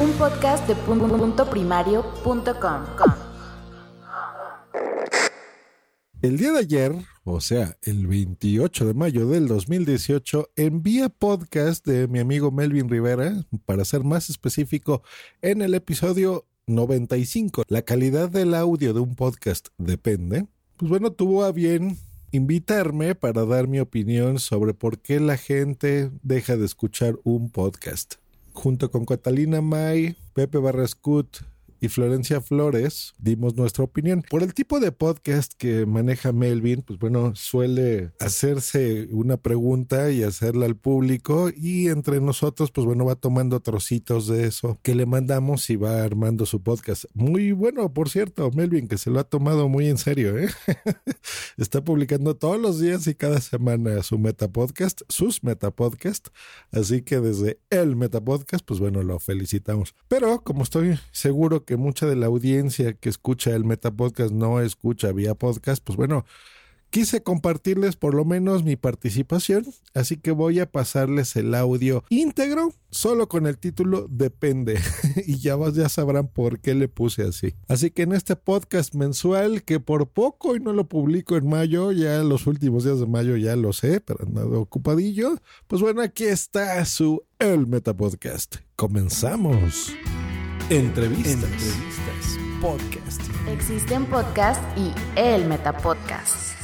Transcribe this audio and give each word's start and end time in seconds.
un 0.00 0.10
podcast 0.12 0.66
de 0.66 0.74
punto 0.74 1.50
primario.com. 1.50 2.84
El 6.22 6.38
día 6.38 6.52
de 6.52 6.58
ayer, 6.60 6.94
o 7.24 7.40
sea, 7.40 7.76
el 7.82 8.06
28 8.06 8.86
de 8.86 8.94
mayo 8.94 9.26
del 9.26 9.48
2018, 9.48 10.50
envía 10.56 11.08
podcast 11.08 11.86
de 11.86 12.08
mi 12.08 12.20
amigo 12.20 12.50
Melvin 12.50 12.88
Rivera, 12.88 13.44
para 13.66 13.84
ser 13.84 14.04
más 14.04 14.30
específico, 14.30 15.02
en 15.42 15.62
el 15.62 15.74
episodio 15.74 16.46
95. 16.66 17.64
La 17.68 17.82
calidad 17.82 18.30
del 18.30 18.54
audio 18.54 18.94
de 18.94 19.00
un 19.00 19.14
podcast 19.14 19.68
depende. 19.78 20.46
Pues 20.76 20.88
bueno, 20.88 21.12
tuvo 21.12 21.44
a 21.44 21.52
bien 21.52 21.98
invitarme 22.30 23.14
para 23.14 23.44
dar 23.44 23.68
mi 23.68 23.80
opinión 23.80 24.38
sobre 24.38 24.74
por 24.74 25.00
qué 25.00 25.20
la 25.20 25.36
gente 25.36 26.10
deja 26.22 26.56
de 26.56 26.64
escuchar 26.64 27.18
un 27.24 27.50
podcast. 27.50 28.21
Junto 28.52 28.90
con 28.90 29.04
Catalina 29.04 29.60
May, 29.60 30.16
Pepe 30.34 30.58
Barrascut, 30.58 31.44
y 31.82 31.88
Florencia 31.88 32.40
Flores 32.40 33.12
dimos 33.18 33.56
nuestra 33.56 33.82
opinión. 33.82 34.22
Por 34.30 34.44
el 34.44 34.54
tipo 34.54 34.78
de 34.78 34.92
podcast 34.92 35.52
que 35.54 35.84
maneja 35.84 36.30
Melvin, 36.30 36.82
pues 36.82 36.96
bueno, 37.00 37.34
suele 37.34 38.12
hacerse 38.20 39.08
una 39.10 39.36
pregunta 39.36 40.12
y 40.12 40.22
hacerla 40.22 40.66
al 40.66 40.76
público 40.76 41.50
y 41.54 41.88
entre 41.88 42.20
nosotros, 42.20 42.70
pues 42.70 42.86
bueno, 42.86 43.04
va 43.04 43.16
tomando 43.16 43.58
trocitos 43.58 44.28
de 44.28 44.46
eso 44.46 44.78
que 44.82 44.94
le 44.94 45.06
mandamos 45.06 45.68
y 45.70 45.76
va 45.76 46.04
armando 46.04 46.46
su 46.46 46.62
podcast. 46.62 47.06
Muy 47.14 47.50
bueno, 47.50 47.92
por 47.92 48.08
cierto, 48.08 48.48
Melvin, 48.52 48.86
que 48.86 48.96
se 48.96 49.10
lo 49.10 49.18
ha 49.18 49.24
tomado 49.24 49.68
muy 49.68 49.88
en 49.88 49.98
serio, 49.98 50.38
¿eh? 50.38 50.50
Está 51.56 51.82
publicando 51.82 52.36
todos 52.36 52.60
los 52.60 52.78
días 52.78 53.08
y 53.08 53.16
cada 53.16 53.40
semana 53.40 54.04
su 54.04 54.20
metapodcast, 54.20 55.00
sus 55.08 55.42
metapodcast. 55.42 56.28
Así 56.70 57.02
que 57.02 57.18
desde 57.18 57.58
el 57.70 57.96
metapodcast, 57.96 58.64
pues 58.64 58.78
bueno, 58.78 59.02
lo 59.02 59.18
felicitamos. 59.18 59.96
Pero 60.06 60.44
como 60.44 60.62
estoy 60.62 60.96
seguro 61.10 61.64
que 61.64 61.71
mucha 61.76 62.06
de 62.06 62.16
la 62.16 62.26
audiencia 62.26 62.92
que 62.94 63.08
escucha 63.08 63.50
el 63.50 63.64
Metapodcast 63.64 64.32
no 64.32 64.60
escucha 64.60 65.12
vía 65.12 65.34
podcast, 65.34 65.82
pues 65.84 65.96
bueno, 65.96 66.24
quise 66.92 67.22
compartirles 67.22 67.96
por 67.96 68.14
lo 68.14 68.26
menos 68.26 68.64
mi 68.64 68.76
participación, 68.76 69.64
así 69.94 70.18
que 70.18 70.30
voy 70.30 70.60
a 70.60 70.70
pasarles 70.70 71.34
el 71.36 71.54
audio 71.54 72.04
íntegro, 72.10 72.74
solo 72.90 73.28
con 73.28 73.46
el 73.46 73.56
título 73.56 74.06
Depende, 74.10 74.78
y 75.26 75.38
ya, 75.38 75.56
ya 75.72 75.88
sabrán 75.88 76.28
por 76.28 76.60
qué 76.60 76.74
le 76.74 76.88
puse 76.88 77.22
así. 77.22 77.54
Así 77.66 77.90
que 77.90 78.02
en 78.02 78.12
este 78.12 78.36
podcast 78.36 78.94
mensual, 78.94 79.62
que 79.62 79.80
por 79.80 80.10
poco 80.10 80.54
y 80.54 80.60
no 80.60 80.74
lo 80.74 80.86
publico 80.86 81.36
en 81.36 81.48
mayo, 81.48 81.92
ya 81.92 82.22
los 82.22 82.46
últimos 82.46 82.84
días 82.84 83.00
de 83.00 83.06
mayo 83.06 83.38
ya 83.38 83.56
lo 83.56 83.72
sé, 83.72 84.02
pero 84.02 84.26
andado 84.26 84.60
ocupadillo, 84.60 85.38
pues 85.66 85.80
bueno, 85.80 86.02
aquí 86.02 86.24
está 86.24 86.84
su 86.84 87.24
El 87.38 87.66
Metapodcast. 87.66 88.56
Comenzamos. 88.76 89.92
Entrevistas. 90.72 91.34
Entrevistas. 91.34 92.38
Podcast. 92.62 93.20
Existen 93.46 94.06
podcast 94.06 94.62
y 94.78 94.90
el 95.20 95.44
Metapodcast. 95.46 96.56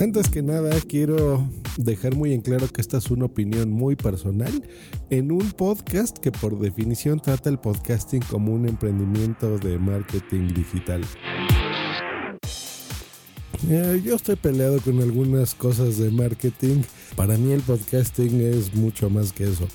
Antes 0.00 0.28
que 0.28 0.42
nada, 0.42 0.72
quiero 0.88 1.48
dejar 1.76 2.16
muy 2.16 2.32
en 2.32 2.40
claro 2.40 2.66
que 2.66 2.80
esta 2.80 2.96
es 2.96 3.08
una 3.12 3.26
opinión 3.26 3.70
muy 3.70 3.94
personal 3.94 4.68
en 5.10 5.30
un 5.30 5.48
podcast 5.52 6.18
que 6.18 6.32
por 6.32 6.58
definición 6.58 7.20
trata 7.20 7.50
el 7.50 7.60
podcasting 7.60 8.22
como 8.22 8.52
un 8.52 8.68
emprendimiento 8.68 9.58
de 9.58 9.78
marketing 9.78 10.48
digital. 10.48 11.02
Eh, 13.68 14.02
yo 14.04 14.16
estoy 14.16 14.36
peleado 14.36 14.80
con 14.80 15.00
algunas 15.00 15.54
cosas 15.54 15.98
de 15.98 16.10
marketing. 16.10 16.82
Para 17.16 17.36
mí 17.36 17.52
el 17.52 17.62
podcasting 17.62 18.40
es 18.40 18.74
mucho 18.74 19.10
más 19.10 19.32
que 19.32 19.44
eso. 19.44 19.66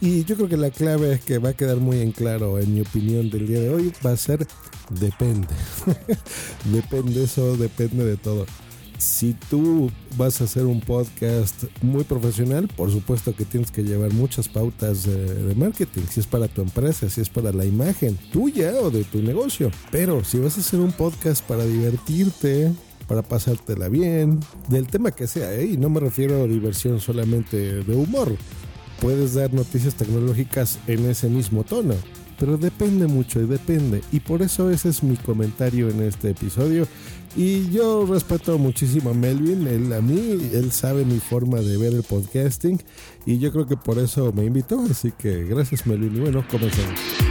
Y 0.00 0.24
yo 0.24 0.36
creo 0.36 0.48
que 0.48 0.56
la 0.56 0.70
clave 0.70 1.20
que 1.24 1.38
va 1.38 1.50
a 1.50 1.54
quedar 1.54 1.78
muy 1.78 2.00
en 2.00 2.12
claro 2.12 2.58
en 2.58 2.72
mi 2.72 2.80
opinión 2.80 3.30
del 3.30 3.48
día 3.48 3.60
de 3.60 3.70
hoy 3.70 3.92
va 4.04 4.12
a 4.12 4.16
ser 4.16 4.46
depende. 4.90 5.48
depende 6.72 7.24
eso, 7.24 7.56
depende 7.56 8.04
de 8.04 8.16
todo. 8.16 8.46
Si 8.96 9.34
tú 9.48 9.90
vas 10.16 10.40
a 10.40 10.44
hacer 10.44 10.66
un 10.66 10.80
podcast 10.80 11.64
muy 11.82 12.02
profesional, 12.02 12.68
por 12.68 12.90
supuesto 12.90 13.34
que 13.34 13.44
tienes 13.44 13.70
que 13.70 13.84
llevar 13.84 14.12
muchas 14.12 14.48
pautas 14.48 15.04
de, 15.04 15.34
de, 15.34 15.54
marketing, 15.54 16.02
si 16.10 16.18
es 16.18 16.26
para 16.26 16.48
tu 16.48 16.62
empresa, 16.62 17.08
si 17.08 17.20
es 17.20 17.28
para 17.28 17.52
la 17.52 17.64
imagen 17.64 18.16
tuya 18.32 18.72
o 18.80 18.90
de 18.90 19.04
tu 19.04 19.22
negocio. 19.22 19.70
Pero 19.92 20.24
si 20.24 20.38
vas 20.38 20.56
a 20.56 20.60
hacer 20.60 20.80
un 20.80 20.90
podcast 20.90 21.44
para 21.44 21.64
divertirte, 21.64 22.72
para 23.08 23.22
pasártela 23.22 23.88
bien, 23.88 24.38
del 24.68 24.86
tema 24.86 25.10
que 25.10 25.26
sea, 25.26 25.52
¿eh? 25.54 25.66
y 25.66 25.76
no 25.78 25.88
me 25.88 25.98
refiero 25.98 26.42
a 26.42 26.46
diversión 26.46 27.00
solamente 27.00 27.82
de 27.82 27.96
humor. 27.96 28.36
Puedes 29.00 29.34
dar 29.34 29.52
noticias 29.52 29.94
tecnológicas 29.94 30.78
en 30.86 31.06
ese 31.06 31.28
mismo 31.28 31.64
tono, 31.64 31.94
pero 32.38 32.58
depende 32.58 33.06
mucho 33.06 33.40
y 33.40 33.46
depende. 33.46 34.02
Y 34.12 34.20
por 34.20 34.42
eso 34.42 34.70
ese 34.70 34.90
es 34.90 35.02
mi 35.02 35.16
comentario 35.16 35.88
en 35.88 36.02
este 36.02 36.30
episodio. 36.30 36.86
Y 37.36 37.70
yo 37.70 38.04
respeto 38.06 38.58
muchísimo 38.58 39.10
a 39.10 39.14
Melvin, 39.14 39.66
él 39.66 39.92
a 39.92 40.00
mí, 40.00 40.50
él 40.52 40.72
sabe 40.72 41.04
mi 41.04 41.20
forma 41.20 41.60
de 41.60 41.76
ver 41.76 41.94
el 41.94 42.02
podcasting 42.02 42.80
y 43.26 43.38
yo 43.38 43.52
creo 43.52 43.66
que 43.66 43.76
por 43.76 43.98
eso 43.98 44.32
me 44.32 44.44
invitó. 44.44 44.80
Así 44.90 45.12
que 45.12 45.44
gracias 45.44 45.86
Melvin 45.86 46.16
y 46.16 46.20
bueno, 46.20 46.44
comenzamos. 46.50 47.27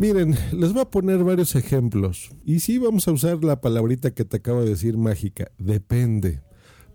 Miren, 0.00 0.34
les 0.52 0.72
voy 0.72 0.80
a 0.80 0.90
poner 0.90 1.22
varios 1.24 1.54
ejemplos. 1.54 2.30
Y 2.46 2.60
sí 2.60 2.78
vamos 2.78 3.06
a 3.06 3.12
usar 3.12 3.44
la 3.44 3.60
palabrita 3.60 4.12
que 4.12 4.24
te 4.24 4.38
acabo 4.38 4.62
de 4.62 4.70
decir 4.70 4.96
mágica. 4.96 5.50
Depende. 5.58 6.40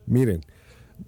Miren, 0.08 0.42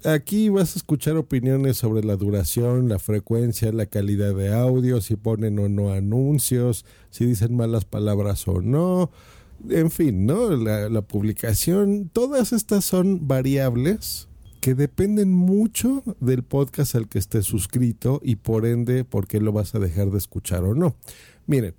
aquí 0.04 0.48
vas 0.48 0.76
a 0.76 0.78
escuchar 0.78 1.16
opiniones 1.16 1.76
sobre 1.76 2.04
la 2.04 2.14
duración, 2.14 2.88
la 2.88 3.00
frecuencia, 3.00 3.72
la 3.72 3.86
calidad 3.86 4.32
de 4.36 4.54
audio, 4.54 5.00
si 5.00 5.16
ponen 5.16 5.58
o 5.58 5.68
no 5.68 5.90
anuncios, 5.90 6.84
si 7.10 7.26
dicen 7.26 7.56
malas 7.56 7.84
palabras 7.84 8.46
o 8.46 8.62
no. 8.62 9.10
En 9.68 9.90
fin, 9.90 10.24
¿no? 10.24 10.50
La, 10.50 10.88
la 10.88 11.02
publicación, 11.02 12.10
todas 12.12 12.52
estas 12.52 12.84
son 12.84 13.26
variables 13.26 14.28
que 14.60 14.76
dependen 14.76 15.32
mucho 15.32 16.04
del 16.20 16.44
podcast 16.44 16.94
al 16.94 17.08
que 17.08 17.18
estés 17.18 17.46
suscrito 17.46 18.20
y 18.22 18.36
por 18.36 18.66
ende 18.66 19.04
por 19.04 19.26
qué 19.26 19.40
lo 19.40 19.52
vas 19.52 19.74
a 19.74 19.80
dejar 19.80 20.12
de 20.12 20.18
escuchar 20.18 20.62
o 20.62 20.74
no. 20.74 20.94
Miren, 21.48 21.74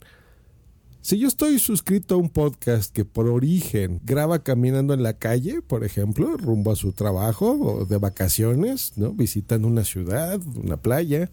si 1.02 1.20
yo 1.20 1.28
estoy 1.28 1.60
suscrito 1.60 2.16
a 2.16 2.18
un 2.18 2.32
podcast 2.32 2.92
que 2.92 3.06
por 3.06 3.28
origen 3.28 4.02
graba 4.04 4.40
caminando 4.40 4.96
en 4.96 5.04
la 5.04 5.14
calle, 5.14 5.62
por 5.62 5.84
ejemplo, 5.84 6.36
rumbo 6.38 6.72
a 6.72 6.76
su 6.76 6.92
trabajo 6.92 7.52
o 7.52 7.86
de 7.86 7.98
vacaciones, 8.00 8.94
¿no? 8.96 9.12
visitando 9.12 9.68
una 9.68 9.84
ciudad, 9.84 10.42
una 10.56 10.78
playa, 10.78 11.30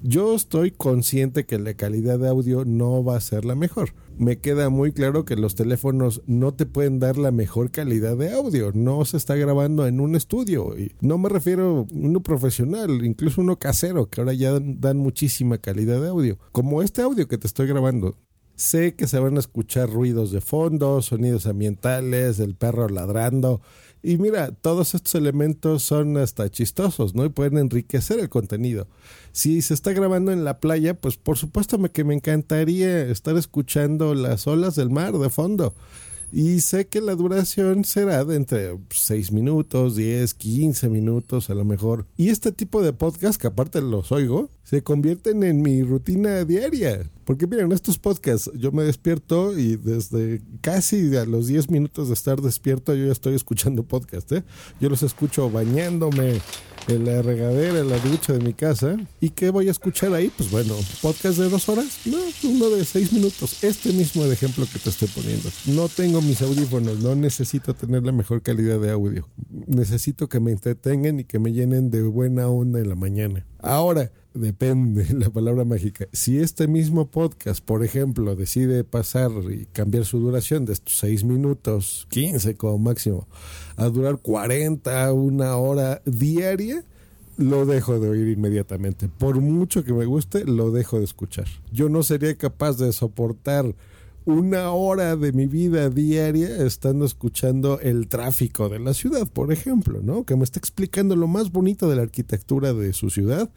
yo 0.00 0.36
estoy 0.36 0.70
consciente 0.70 1.44
que 1.44 1.58
la 1.58 1.74
calidad 1.74 2.20
de 2.20 2.28
audio 2.28 2.64
no 2.64 3.02
va 3.02 3.16
a 3.16 3.20
ser 3.20 3.44
la 3.44 3.56
mejor. 3.56 3.94
Me 4.18 4.38
queda 4.38 4.70
muy 4.70 4.92
claro 4.92 5.26
que 5.26 5.36
los 5.36 5.54
teléfonos 5.54 6.22
no 6.26 6.54
te 6.54 6.64
pueden 6.64 6.98
dar 6.98 7.18
la 7.18 7.32
mejor 7.32 7.70
calidad 7.70 8.16
de 8.16 8.32
audio. 8.32 8.72
No 8.72 9.04
se 9.04 9.18
está 9.18 9.36
grabando 9.36 9.86
en 9.86 10.00
un 10.00 10.16
estudio. 10.16 10.78
Y 10.78 10.92
no 11.02 11.18
me 11.18 11.28
refiero 11.28 11.86
a 11.90 11.94
uno 11.94 12.22
profesional, 12.22 13.04
incluso 13.04 13.42
uno 13.42 13.58
casero, 13.58 14.08
que 14.08 14.22
ahora 14.22 14.32
ya 14.32 14.58
dan 14.58 14.96
muchísima 14.96 15.58
calidad 15.58 16.00
de 16.00 16.08
audio. 16.08 16.38
Como 16.52 16.80
este 16.80 17.02
audio 17.02 17.28
que 17.28 17.36
te 17.36 17.46
estoy 17.46 17.66
grabando. 17.66 18.16
Sé 18.54 18.94
que 18.94 19.06
se 19.06 19.18
van 19.18 19.36
a 19.36 19.40
escuchar 19.40 19.90
ruidos 19.90 20.32
de 20.32 20.40
fondo, 20.40 21.02
sonidos 21.02 21.46
ambientales, 21.46 22.40
el 22.40 22.54
perro 22.54 22.88
ladrando. 22.88 23.60
Y 24.02 24.18
mira, 24.18 24.52
todos 24.52 24.94
estos 24.94 25.14
elementos 25.14 25.82
son 25.82 26.16
hasta 26.16 26.48
chistosos, 26.48 27.14
¿no? 27.14 27.24
Y 27.24 27.28
pueden 27.28 27.58
enriquecer 27.58 28.20
el 28.20 28.28
contenido. 28.28 28.86
Si 29.32 29.62
se 29.62 29.74
está 29.74 29.92
grabando 29.92 30.32
en 30.32 30.44
la 30.44 30.60
playa, 30.60 30.94
pues 30.94 31.16
por 31.16 31.36
supuesto 31.38 31.78
que 31.92 32.04
me 32.04 32.14
encantaría 32.14 33.02
estar 33.02 33.36
escuchando 33.36 34.14
las 34.14 34.46
olas 34.46 34.76
del 34.76 34.90
mar 34.90 35.12
de 35.18 35.30
fondo. 35.30 35.74
Y 36.32 36.60
sé 36.60 36.86
que 36.86 37.00
la 37.00 37.14
duración 37.14 37.84
será 37.84 38.24
de 38.24 38.36
entre 38.36 38.78
6 38.90 39.32
minutos, 39.32 39.96
10, 39.96 40.34
15 40.34 40.88
minutos 40.88 41.50
a 41.50 41.54
lo 41.54 41.64
mejor. 41.64 42.06
Y 42.16 42.30
este 42.30 42.52
tipo 42.52 42.82
de 42.82 42.92
podcast, 42.92 43.40
que 43.40 43.46
aparte 43.46 43.80
los 43.80 44.10
oigo, 44.12 44.50
se 44.64 44.82
convierten 44.82 45.42
en 45.44 45.62
mi 45.62 45.82
rutina 45.82 46.44
diaria. 46.44 47.08
Porque 47.26 47.48
miren, 47.48 47.72
estos 47.72 47.98
podcasts 47.98 48.48
yo 48.54 48.70
me 48.70 48.84
despierto 48.84 49.58
y 49.58 49.74
desde 49.74 50.40
casi 50.60 51.16
a 51.16 51.24
los 51.24 51.48
10 51.48 51.70
minutos 51.70 52.06
de 52.06 52.14
estar 52.14 52.40
despierto 52.40 52.94
yo 52.94 53.06
ya 53.06 53.12
estoy 53.12 53.34
escuchando 53.34 53.82
podcast. 53.82 54.30
¿eh? 54.30 54.44
Yo 54.80 54.88
los 54.88 55.02
escucho 55.02 55.50
bañándome 55.50 56.40
en 56.86 57.04
la 57.04 57.22
regadera, 57.22 57.80
en 57.80 57.88
la 57.88 57.98
ducha 57.98 58.32
de 58.32 58.38
mi 58.38 58.54
casa. 58.54 58.96
¿Y 59.20 59.30
qué 59.30 59.50
voy 59.50 59.66
a 59.66 59.72
escuchar 59.72 60.14
ahí? 60.14 60.30
Pues 60.36 60.52
bueno, 60.52 60.74
podcast 61.02 61.38
de 61.38 61.48
dos 61.48 61.68
horas. 61.68 61.98
No, 62.04 62.18
uno 62.44 62.70
de 62.70 62.84
seis 62.84 63.12
minutos. 63.12 63.64
Este 63.64 63.92
mismo 63.92 64.22
de 64.22 64.34
ejemplo 64.34 64.64
que 64.72 64.78
te 64.78 64.90
estoy 64.90 65.08
poniendo. 65.08 65.50
No 65.66 65.88
tengo 65.88 66.22
mis 66.22 66.40
audífonos, 66.42 67.00
no 67.00 67.16
necesito 67.16 67.74
tener 67.74 68.04
la 68.04 68.12
mejor 68.12 68.40
calidad 68.42 68.78
de 68.78 68.92
audio. 68.92 69.28
Necesito 69.66 70.28
que 70.28 70.38
me 70.38 70.52
entretengan 70.52 71.18
y 71.18 71.24
que 71.24 71.40
me 71.40 71.52
llenen 71.52 71.90
de 71.90 72.02
buena 72.02 72.46
onda 72.46 72.78
en 72.78 72.88
la 72.88 72.94
mañana. 72.94 73.44
Ahora, 73.58 74.12
depende 74.36 75.06
la 75.14 75.30
palabra 75.30 75.64
mágica. 75.64 76.06
Si 76.12 76.38
este 76.38 76.68
mismo 76.68 77.10
podcast, 77.10 77.64
por 77.64 77.84
ejemplo, 77.84 78.36
decide 78.36 78.84
pasar 78.84 79.30
y 79.50 79.66
cambiar 79.66 80.04
su 80.04 80.18
duración 80.18 80.64
de 80.64 80.74
estos 80.74 80.98
6 80.98 81.24
minutos, 81.24 82.06
15 82.10 82.54
como 82.56 82.78
máximo, 82.78 83.26
a 83.76 83.86
durar 83.86 84.18
40, 84.18 85.12
una 85.12 85.56
hora 85.56 86.02
diaria, 86.04 86.84
lo 87.36 87.66
dejo 87.66 87.98
de 88.00 88.08
oír 88.08 88.28
inmediatamente. 88.28 89.08
Por 89.08 89.40
mucho 89.40 89.84
que 89.84 89.92
me 89.92 90.06
guste, 90.06 90.44
lo 90.44 90.70
dejo 90.70 90.98
de 90.98 91.04
escuchar. 91.04 91.46
Yo 91.72 91.88
no 91.88 92.02
sería 92.02 92.34
capaz 92.36 92.78
de 92.78 92.92
soportar 92.92 93.74
una 94.24 94.72
hora 94.72 95.14
de 95.14 95.32
mi 95.32 95.46
vida 95.46 95.88
diaria 95.88 96.64
estando 96.64 97.04
escuchando 97.04 97.78
el 97.78 98.08
tráfico 98.08 98.68
de 98.68 98.80
la 98.80 98.92
ciudad, 98.92 99.28
por 99.28 99.52
ejemplo, 99.52 100.00
¿no? 100.02 100.24
Que 100.24 100.34
me 100.34 100.42
está 100.42 100.58
explicando 100.58 101.14
lo 101.14 101.28
más 101.28 101.52
bonito 101.52 101.88
de 101.88 101.96
la 101.96 102.02
arquitectura 102.02 102.72
de 102.72 102.92
su 102.92 103.08
ciudad 103.08 103.50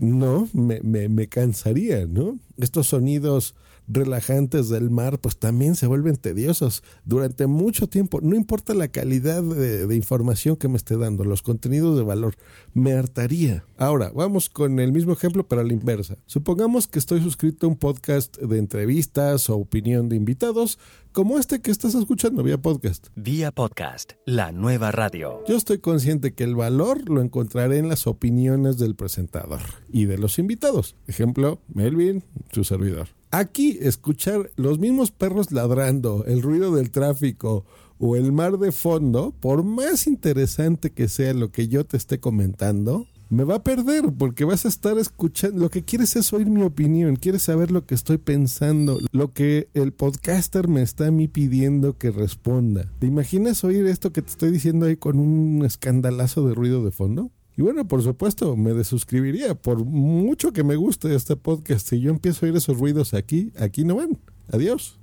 no, 0.00 0.48
me, 0.52 0.80
me, 0.80 1.08
me, 1.08 1.28
cansaría, 1.28 2.06
¿no? 2.06 2.38
Estos 2.56 2.88
sonidos 2.88 3.54
relajantes 3.92 4.68
del 4.68 4.90
mar, 4.90 5.18
pues 5.18 5.36
también 5.36 5.74
se 5.74 5.86
vuelven 5.86 6.16
tediosos 6.16 6.82
durante 7.04 7.46
mucho 7.46 7.88
tiempo. 7.88 8.20
No 8.22 8.36
importa 8.36 8.74
la 8.74 8.88
calidad 8.88 9.42
de, 9.42 9.86
de, 9.86 9.96
información 9.96 10.56
que 10.56 10.68
me 10.68 10.76
esté 10.76 10.96
dando, 10.96 11.24
los 11.24 11.42
contenidos 11.42 11.96
de 11.96 12.04
valor, 12.04 12.36
me 12.72 12.92
hartaría. 12.92 13.64
Ahora, 13.76 14.12
vamos 14.14 14.48
con 14.48 14.78
el 14.78 14.92
mismo 14.92 15.12
ejemplo, 15.12 15.46
pero 15.46 15.62
a 15.62 15.64
la 15.64 15.72
inversa. 15.72 16.16
Supongamos 16.26 16.86
que 16.86 16.98
estoy 16.98 17.20
suscrito 17.20 17.66
a 17.66 17.70
un 17.70 17.76
podcast 17.76 18.38
de 18.38 18.58
entrevistas 18.58 19.50
o 19.50 19.56
opinión 19.56 20.08
de 20.08 20.16
invitados, 20.16 20.78
como 21.12 21.38
este 21.38 21.60
que 21.60 21.72
estás 21.72 21.94
escuchando 21.94 22.42
vía 22.42 22.58
podcast. 22.58 23.08
Vía 23.16 23.50
podcast, 23.50 24.12
la 24.24 24.52
nueva 24.52 24.92
radio. 24.92 25.42
Yo 25.48 25.56
estoy 25.56 25.78
consciente 25.78 26.34
que 26.34 26.44
el 26.44 26.54
valor 26.54 27.08
lo 27.10 27.20
encontraré 27.20 27.78
en 27.78 27.88
las 27.88 28.06
opiniones 28.06 28.78
del 28.78 28.94
presentador 28.94 29.60
y 29.90 30.04
de 30.04 30.18
los 30.18 30.38
invitados. 30.38 30.94
Ejemplo, 31.08 31.60
Melvin, 31.74 32.22
su 32.52 32.62
servidor. 32.62 33.19
Aquí 33.32 33.78
escuchar 33.80 34.50
los 34.56 34.80
mismos 34.80 35.12
perros 35.12 35.52
ladrando, 35.52 36.24
el 36.26 36.42
ruido 36.42 36.74
del 36.74 36.90
tráfico 36.90 37.64
o 37.98 38.16
el 38.16 38.32
mar 38.32 38.58
de 38.58 38.72
fondo, 38.72 39.32
por 39.38 39.62
más 39.62 40.08
interesante 40.08 40.90
que 40.90 41.06
sea 41.06 41.32
lo 41.32 41.52
que 41.52 41.68
yo 41.68 41.84
te 41.84 41.96
esté 41.96 42.18
comentando, 42.18 43.06
me 43.28 43.44
va 43.44 43.56
a 43.56 43.62
perder 43.62 44.12
porque 44.18 44.44
vas 44.44 44.64
a 44.64 44.68
estar 44.68 44.98
escuchando. 44.98 45.60
Lo 45.60 45.70
que 45.70 45.84
quieres 45.84 46.16
es 46.16 46.32
oír 46.32 46.46
mi 46.50 46.62
opinión, 46.62 47.14
quieres 47.14 47.42
saber 47.42 47.70
lo 47.70 47.86
que 47.86 47.94
estoy 47.94 48.18
pensando, 48.18 48.98
lo 49.12 49.32
que 49.32 49.68
el 49.74 49.92
podcaster 49.92 50.66
me 50.66 50.82
está 50.82 51.06
a 51.06 51.10
mí 51.12 51.28
pidiendo 51.28 51.96
que 51.96 52.10
responda. 52.10 52.90
¿Te 52.98 53.06
imaginas 53.06 53.62
oír 53.62 53.86
esto 53.86 54.12
que 54.12 54.22
te 54.22 54.30
estoy 54.30 54.50
diciendo 54.50 54.86
ahí 54.86 54.96
con 54.96 55.20
un 55.20 55.64
escandalazo 55.64 56.44
de 56.48 56.54
ruido 56.54 56.84
de 56.84 56.90
fondo? 56.90 57.30
Y 57.60 57.62
bueno, 57.62 57.86
por 57.86 58.02
supuesto, 58.02 58.56
me 58.56 58.72
desuscribiría. 58.72 59.54
Por 59.54 59.84
mucho 59.84 60.50
que 60.50 60.64
me 60.64 60.76
guste 60.76 61.14
este 61.14 61.36
podcast, 61.36 61.86
si 61.86 62.00
yo 62.00 62.10
empiezo 62.10 62.40
a 62.40 62.48
oír 62.48 62.56
esos 62.56 62.78
ruidos 62.78 63.12
aquí, 63.12 63.52
aquí 63.58 63.84
no 63.84 63.96
van. 63.96 64.18
Adiós. 64.50 64.98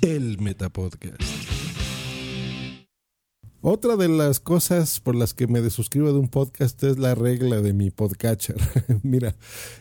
El 0.00 0.40
Metapodcast. 0.40 1.22
Otra 3.60 3.96
de 3.96 4.08
las 4.08 4.40
cosas 4.40 4.98
por 4.98 5.14
las 5.14 5.34
que 5.34 5.46
me 5.46 5.60
desuscribo 5.60 6.12
de 6.12 6.18
un 6.18 6.26
podcast 6.26 6.82
es 6.82 6.98
la 6.98 7.14
regla 7.14 7.60
de 7.60 7.74
mi 7.74 7.90
podcatcher. 7.90 8.56
Mira, 9.04 9.36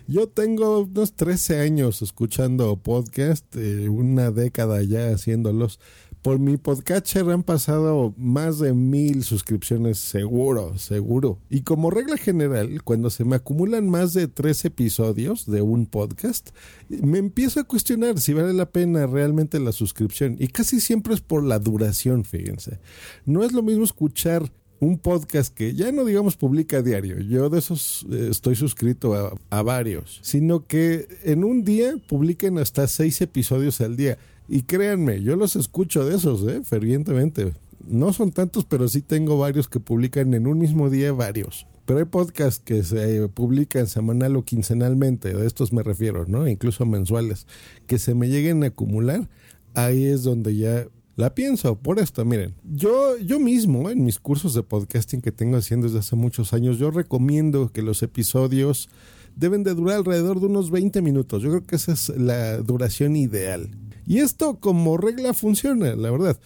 yo 0.05 0.27
tengo 0.27 0.81
unos 0.81 1.13
13 1.13 1.61
años 1.61 2.03
escuchando 2.03 2.75
podcast, 2.77 3.55
eh, 3.55 3.89
una 3.89 4.29
década 4.29 4.83
ya 4.83 5.09
haciéndolos. 5.09 5.79
Por 6.21 6.38
mi 6.38 6.57
podcatcher 6.57 7.30
han 7.30 7.44
pasado 7.44 8.13
más 8.18 8.60
de 8.60 8.74
mil 8.74 9.24
suscripciones 9.24 10.00
seguro, 10.00 10.77
seguro. 10.77 11.39
Y 11.50 11.62
como 11.62 11.92
regla 11.92 12.18
general, 12.18 12.83
cuando 12.83 13.10
se 13.10 13.24
me 13.24 13.38
acumulan 13.38 13.88
más 13.88 14.13
de 14.13 14.27
tres 14.27 14.66
episodios 14.66 15.45
de 15.45 15.62
un 15.62 15.86
podcast, 15.86 16.50
me 16.89 17.19
empiezo 17.19 17.62
a 17.62 17.63
cuestionar 17.63 18.19
si 18.19 18.33
vale 18.33 18.52
la 18.52 18.69
pena 18.69 19.07
realmente 19.07 19.61
la 19.61 19.71
suscripción. 19.71 20.35
Y 20.40 20.49
casi 20.49 20.81
siempre 20.81 21.14
es 21.14 21.21
por 21.21 21.42
la 21.42 21.57
duración, 21.57 22.26
fíjense. 22.26 22.80
No 23.26 23.45
es 23.45 23.54
lo 23.54 23.64
mismo 23.64 23.85
escuchar 23.85 24.52
un 24.81 24.97
podcast 24.97 25.54
que 25.54 25.73
ya 25.73 25.92
no 25.94 26.04
digamos 26.04 26.35
publica 26.35 26.78
a 26.78 26.81
diario, 26.81 27.19
yo 27.19 27.49
de 27.49 27.59
esos 27.59 28.06
eh, 28.11 28.28
estoy 28.31 28.56
suscrito 28.56 29.14
a, 29.14 29.33
a, 29.49 29.61
varios, 29.61 30.19
sino 30.23 30.68
que 30.68 31.07
en 31.23 31.44
un 31.44 31.64
día 31.64 31.95
publiquen 32.07 32.57
hasta 32.57 32.88
seis 32.88 33.21
episodios 33.21 33.81
al 33.81 33.97
día. 33.97 34.18
Y 34.49 34.63
créanme, 34.63 35.21
yo 35.21 35.35
los 35.35 35.56
escucho 35.56 36.03
de 36.06 36.15
esos, 36.15 36.45
¿eh? 36.47 36.61
fervientemente. 36.63 37.53
No 37.87 38.11
son 38.13 38.31
tantos, 38.31 38.65
pero 38.65 38.87
sí 38.87 39.01
tengo 39.01 39.37
varios 39.37 39.69
que 39.69 39.79
publican 39.79 40.33
en 40.33 40.47
un 40.47 40.57
mismo 40.57 40.89
día 40.89 41.13
varios. 41.13 41.68
Pero 41.85 41.99
hay 41.99 42.06
podcasts 42.06 42.61
que 42.63 42.83
se 42.83 43.27
publican 43.29 43.85
semanal 43.87 44.35
o 44.35 44.44
quincenalmente, 44.44 45.33
de 45.33 45.45
estos 45.45 45.71
me 45.71 45.83
refiero, 45.83 46.25
¿no? 46.27 46.47
Incluso 46.47 46.85
mensuales, 46.85 47.45
que 47.85 47.99
se 47.99 48.15
me 48.15 48.27
lleguen 48.27 48.63
a 48.63 48.68
acumular. 48.68 49.29
Ahí 49.75 50.06
es 50.06 50.23
donde 50.23 50.56
ya 50.56 50.87
la 51.15 51.35
pienso 51.35 51.75
por 51.77 51.99
esto, 51.99 52.25
miren, 52.25 52.56
yo, 52.63 53.18
yo 53.18 53.39
mismo 53.39 53.89
en 53.89 54.03
mis 54.03 54.19
cursos 54.19 54.53
de 54.53 54.63
podcasting 54.63 55.21
que 55.21 55.31
tengo 55.31 55.57
haciendo 55.57 55.87
desde 55.87 55.99
hace 55.99 56.15
muchos 56.15 56.53
años, 56.53 56.79
yo 56.79 56.91
recomiendo 56.91 57.71
que 57.71 57.81
los 57.81 58.01
episodios 58.01 58.89
deben 59.36 59.64
de 59.64 59.74
durar 59.74 59.98
alrededor 59.98 60.40
de 60.40 60.48
unos 60.48 60.71
20 60.71 61.02
minutos. 61.02 61.42
Yo 61.42 61.50
creo 61.50 61.64
que 61.64 61.76
esa 61.76 61.94
es 61.94 62.09
la 62.09 62.57
duración 62.57 63.16
ideal. 63.16 63.69
Y 64.06 64.19
esto 64.19 64.59
como 64.59 64.98
regla 64.98 65.33
funciona, 65.33 65.95
la 65.95 66.12
verdad. 66.12 66.40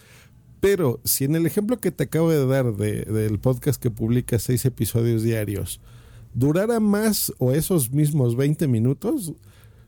Pero 0.60 1.00
si 1.04 1.24
en 1.24 1.34
el 1.34 1.46
ejemplo 1.46 1.78
que 1.78 1.90
te 1.90 2.04
acabo 2.04 2.30
de 2.30 2.46
dar 2.46 2.74
de, 2.76 3.02
del 3.02 3.38
podcast 3.38 3.80
que 3.82 3.90
publica 3.90 4.38
seis 4.38 4.64
episodios 4.64 5.22
diarios, 5.22 5.80
durara 6.32 6.80
más 6.80 7.32
o 7.38 7.52
esos 7.52 7.90
mismos 7.90 8.36
20 8.36 8.66
minutos, 8.68 9.34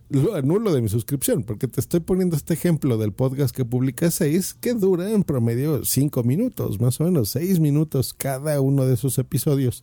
lo 0.08 0.34
anulo 0.34 0.72
de 0.72 0.82
mi 0.82 0.88
suscripción, 0.88 1.42
porque 1.42 1.66
te 1.66 1.80
estoy 1.80 2.00
poniendo 2.00 2.36
este 2.36 2.54
ejemplo 2.54 2.96
del 2.96 3.12
podcast 3.12 3.54
que 3.54 3.64
publica 3.64 4.10
6, 4.10 4.54
que 4.60 4.74
dura 4.74 5.10
en 5.10 5.24
promedio 5.24 5.84
5 5.84 6.22
minutos, 6.22 6.80
más 6.80 7.00
o 7.00 7.04
menos 7.04 7.30
6 7.30 7.58
minutos 7.58 8.14
cada 8.14 8.60
uno 8.60 8.86
de 8.86 8.94
esos 8.94 9.18
episodios. 9.18 9.82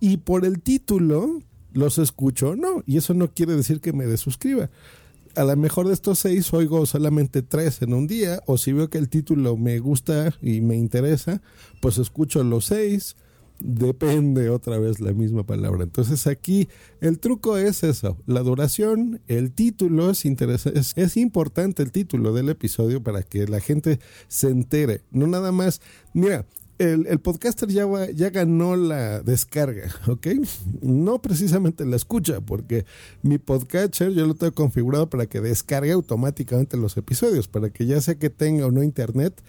Y 0.00 0.18
por 0.18 0.44
el 0.44 0.60
título 0.60 1.40
los 1.74 1.98
escucho, 1.98 2.56
no, 2.56 2.82
y 2.86 2.96
eso 2.96 3.14
no 3.14 3.32
quiere 3.32 3.54
decir 3.54 3.80
que 3.80 3.92
me 3.92 4.06
desuscriba. 4.06 4.70
A 5.36 5.44
lo 5.44 5.56
mejor 5.56 5.88
de 5.88 5.94
estos 5.94 6.20
seis 6.20 6.52
oigo 6.54 6.86
solamente 6.86 7.42
tres 7.42 7.82
en 7.82 7.92
un 7.92 8.06
día, 8.06 8.40
o 8.46 8.56
si 8.56 8.72
veo 8.72 8.88
que 8.88 8.98
el 8.98 9.08
título 9.08 9.56
me 9.56 9.78
gusta 9.80 10.34
y 10.40 10.60
me 10.60 10.76
interesa, 10.76 11.42
pues 11.80 11.98
escucho 11.98 12.42
los 12.44 12.66
seis, 12.66 13.16
Depende 13.60 14.50
otra 14.50 14.78
vez 14.78 15.00
la 15.00 15.12
misma 15.12 15.46
palabra. 15.46 15.84
Entonces 15.84 16.26
aquí 16.26 16.68
el 17.00 17.18
truco 17.18 17.56
es 17.56 17.84
eso, 17.84 18.18
la 18.26 18.40
duración, 18.40 19.20
el 19.28 19.52
título 19.52 20.10
es, 20.10 20.24
es, 20.24 20.92
es, 20.96 21.16
importante 21.16 21.82
el 21.82 21.92
título 21.92 22.32
del 22.32 22.48
episodio 22.48 23.02
para 23.02 23.22
que 23.22 23.46
la 23.46 23.60
gente 23.60 24.00
se 24.26 24.48
entere. 24.48 25.02
No 25.12 25.28
nada 25.28 25.52
más, 25.52 25.80
mira, 26.12 26.46
el, 26.78 27.06
el 27.06 27.18
podcaster 27.20 27.68
ya, 27.68 27.86
ya 28.12 28.30
ganó 28.30 28.76
la 28.76 29.20
descarga, 29.20 29.94
¿ok? 30.08 30.28
No 30.82 31.20
precisamente 31.20 31.84
la 31.84 31.96
escucha, 31.96 32.40
porque 32.40 32.84
mi 33.22 33.38
podcatcher 33.38 34.12
yo 34.12 34.26
lo 34.26 34.34
tengo 34.34 34.54
configurado 34.54 35.08
para 35.08 35.26
que 35.26 35.40
descargue 35.40 35.92
automáticamente 35.92 36.76
los 36.76 36.96
episodios, 36.96 37.48
para 37.48 37.70
que 37.70 37.86
ya 37.86 38.00
sea 38.00 38.16
que 38.16 38.30
tenga 38.30 38.66
o 38.66 38.70
no 38.70 38.82
internet, 38.82 39.40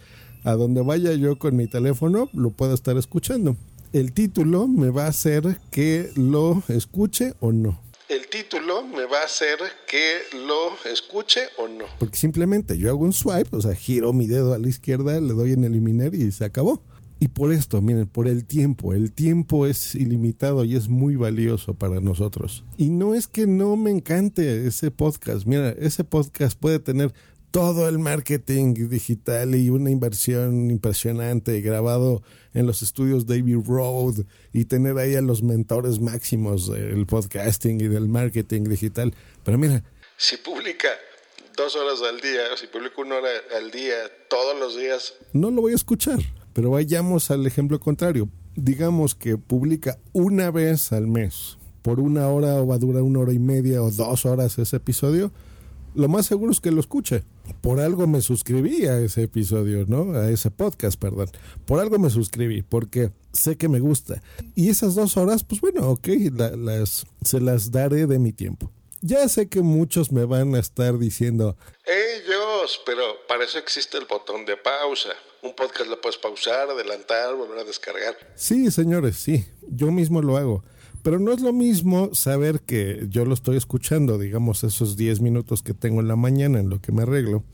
a 0.44 0.52
donde 0.52 0.82
vaya 0.82 1.12
yo 1.14 1.38
con 1.38 1.56
mi 1.56 1.66
teléfono 1.66 2.30
lo 2.32 2.50
pueda 2.50 2.74
estar 2.74 2.96
escuchando. 2.96 3.56
El 3.92 4.12
título 4.12 4.68
me 4.68 4.90
va 4.90 5.06
a 5.06 5.08
hacer 5.08 5.58
que 5.70 6.10
lo 6.16 6.62
escuche 6.68 7.34
o 7.40 7.52
no. 7.52 7.80
El 8.08 8.28
título 8.28 8.84
me 8.86 9.04
va 9.06 9.22
a 9.22 9.24
hacer 9.24 9.58
que 9.88 10.18
lo 10.46 10.76
escuche 10.84 11.40
o 11.58 11.66
no. 11.66 11.86
Porque 11.98 12.16
simplemente 12.16 12.78
yo 12.78 12.90
hago 12.90 13.04
un 13.04 13.12
swipe, 13.12 13.56
o 13.56 13.60
sea, 13.60 13.74
giro 13.74 14.12
mi 14.12 14.28
dedo 14.28 14.54
a 14.54 14.58
la 14.58 14.68
izquierda, 14.68 15.20
le 15.20 15.32
doy 15.32 15.52
en 15.52 15.64
eliminar 15.64 16.14
y 16.14 16.30
se 16.30 16.44
acabó. 16.44 16.82
Y 17.18 17.28
por 17.28 17.52
esto, 17.52 17.80
miren, 17.80 18.06
por 18.06 18.28
el 18.28 18.44
tiempo. 18.44 18.92
El 18.92 19.12
tiempo 19.12 19.66
es 19.66 19.94
ilimitado 19.94 20.64
y 20.64 20.76
es 20.76 20.88
muy 20.88 21.16
valioso 21.16 21.74
para 21.74 22.00
nosotros. 22.00 22.62
Y 22.76 22.90
no 22.90 23.14
es 23.14 23.26
que 23.26 23.46
no 23.46 23.76
me 23.76 23.90
encante 23.90 24.66
ese 24.66 24.90
podcast. 24.90 25.46
Mira, 25.46 25.70
ese 25.70 26.04
podcast 26.04 26.58
puede 26.58 26.78
tener 26.78 27.14
todo 27.50 27.88
el 27.88 27.98
marketing 27.98 28.74
digital 28.90 29.54
y 29.54 29.70
una 29.70 29.90
inversión 29.90 30.70
impresionante 30.70 31.58
grabado 31.62 32.22
en 32.52 32.66
los 32.66 32.82
estudios 32.82 33.26
David 33.26 33.60
Road 33.66 34.26
y 34.52 34.66
tener 34.66 34.98
ahí 34.98 35.14
a 35.14 35.22
los 35.22 35.42
mentores 35.42 35.98
máximos 35.98 36.70
del 36.70 37.06
podcasting 37.06 37.80
y 37.80 37.88
del 37.88 38.08
marketing 38.08 38.64
digital. 38.64 39.14
Pero 39.42 39.56
mira, 39.56 39.82
si 40.18 40.36
publica 40.36 40.88
dos 41.56 41.74
horas 41.76 42.02
al 42.02 42.20
día, 42.20 42.42
si 42.56 42.66
publica 42.66 43.00
una 43.00 43.16
hora 43.16 43.30
al 43.56 43.70
día 43.70 43.94
todos 44.28 44.58
los 44.60 44.76
días, 44.76 45.14
no 45.32 45.50
lo 45.50 45.62
voy 45.62 45.72
a 45.72 45.76
escuchar. 45.76 46.18
Pero 46.56 46.70
vayamos 46.70 47.30
al 47.30 47.46
ejemplo 47.46 47.78
contrario. 47.78 48.30
Digamos 48.54 49.14
que 49.14 49.36
publica 49.36 49.98
una 50.14 50.50
vez 50.50 50.90
al 50.90 51.06
mes, 51.06 51.58
por 51.82 52.00
una 52.00 52.28
hora 52.28 52.62
o 52.62 52.66
va 52.66 52.76
a 52.76 52.78
durar 52.78 53.02
una 53.02 53.20
hora 53.20 53.34
y 53.34 53.38
media 53.38 53.82
o 53.82 53.90
dos 53.90 54.24
horas 54.24 54.58
ese 54.58 54.76
episodio, 54.76 55.30
lo 55.94 56.08
más 56.08 56.24
seguro 56.24 56.50
es 56.50 56.60
que 56.60 56.70
lo 56.70 56.80
escuche. 56.80 57.24
Por 57.60 57.78
algo 57.78 58.06
me 58.06 58.22
suscribí 58.22 58.86
a 58.86 58.98
ese 58.98 59.24
episodio, 59.24 59.84
¿no? 59.86 60.18
A 60.18 60.30
ese 60.30 60.50
podcast, 60.50 60.98
perdón. 60.98 61.28
Por 61.66 61.78
algo 61.78 61.98
me 61.98 62.08
suscribí, 62.08 62.62
porque 62.62 63.10
sé 63.34 63.58
que 63.58 63.68
me 63.68 63.80
gusta. 63.80 64.22
Y 64.54 64.70
esas 64.70 64.94
dos 64.94 65.18
horas, 65.18 65.44
pues 65.44 65.60
bueno, 65.60 65.90
ok, 65.90 66.08
las, 66.56 67.04
se 67.22 67.38
las 67.38 67.70
daré 67.70 68.06
de 68.06 68.18
mi 68.18 68.32
tiempo. 68.32 68.72
Ya 69.02 69.28
sé 69.28 69.50
que 69.50 69.60
muchos 69.60 70.10
me 70.10 70.24
van 70.24 70.54
a 70.54 70.58
estar 70.58 70.96
diciendo, 70.96 71.58
ellos, 71.84 72.80
pero 72.86 73.02
para 73.28 73.44
eso 73.44 73.58
existe 73.58 73.98
el 73.98 74.06
botón 74.06 74.46
de 74.46 74.56
pausa. 74.56 75.10
Un 75.46 75.54
podcast 75.54 75.88
lo 75.88 76.00
puedes 76.00 76.18
pausar, 76.18 76.68
adelantar, 76.68 77.36
volver 77.36 77.60
a 77.60 77.64
descargar. 77.64 78.16
Sí, 78.34 78.68
señores, 78.72 79.16
sí, 79.16 79.44
yo 79.68 79.92
mismo 79.92 80.20
lo 80.20 80.36
hago. 80.36 80.64
Pero 81.04 81.20
no 81.20 81.32
es 81.32 81.40
lo 81.40 81.52
mismo 81.52 82.12
saber 82.14 82.62
que 82.62 83.06
yo 83.08 83.24
lo 83.24 83.32
estoy 83.32 83.56
escuchando, 83.56 84.18
digamos, 84.18 84.64
esos 84.64 84.96
10 84.96 85.20
minutos 85.20 85.62
que 85.62 85.72
tengo 85.72 86.00
en 86.00 86.08
la 86.08 86.16
mañana 86.16 86.58
en 86.58 86.68
lo 86.68 86.80
que 86.80 86.90
me 86.90 87.02
arreglo, 87.02 87.44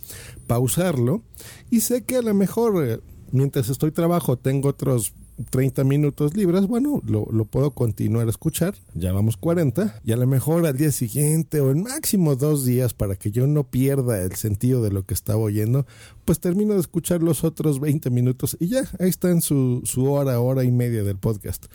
pausarlo, 0.47 1.23
y 1.71 1.81
sé 1.81 2.05
que 2.05 2.17
a 2.17 2.23
lo 2.23 2.33
mejor 2.33 2.83
eh, 2.83 3.01
mientras 3.31 3.69
estoy 3.69 3.91
trabajo 3.91 4.39
tengo 4.39 4.71
otros 4.71 5.13
30 5.51 5.85
minutos 5.85 6.37
libres, 6.37 6.67
bueno, 6.67 7.03
lo, 7.07 7.45
puedo 7.45 7.71
continuar 7.71 8.27
a 8.27 8.31
escuchar, 8.31 8.75
ya 8.95 9.13
vamos 9.13 9.37
40, 9.37 10.01
y 10.05 10.13
a 10.13 10.17
lo 10.17 10.27
mejor 10.27 10.67
al 10.67 10.77
día 10.77 10.93
siguiente 10.93 11.61
o 11.61 11.71
en 11.71 11.83
máximo 11.83 12.37
dos 12.37 12.65
días 12.65 12.95
para 12.95 13.17
que 13.17 13.31
yo 13.31 13.47
no 13.47 13.65
pierda 13.65 14.23
el 14.23 14.35
sentido 14.37 14.83
de 14.83 14.91
lo 14.91 15.05
que 15.05 15.15
estaba 15.15 15.41
oyendo, 15.41 15.87
pues 16.25 16.41
termino 16.41 16.75
de 16.75 16.81
escuchar 16.81 17.23
los 17.23 17.45
otros 17.45 17.81
20 17.81 18.11
minutos 18.11 18.57
y 18.61 18.69
ya, 18.69 18.85
ahí 18.99 19.09
está 19.09 19.31
en 19.31 19.43
su, 19.43 19.83
su 19.85 20.11
hora, 20.11 20.41
hora 20.41 20.65
y 20.65 20.71
media 20.71 21.03
del 21.03 21.17
podcast. 21.17 21.67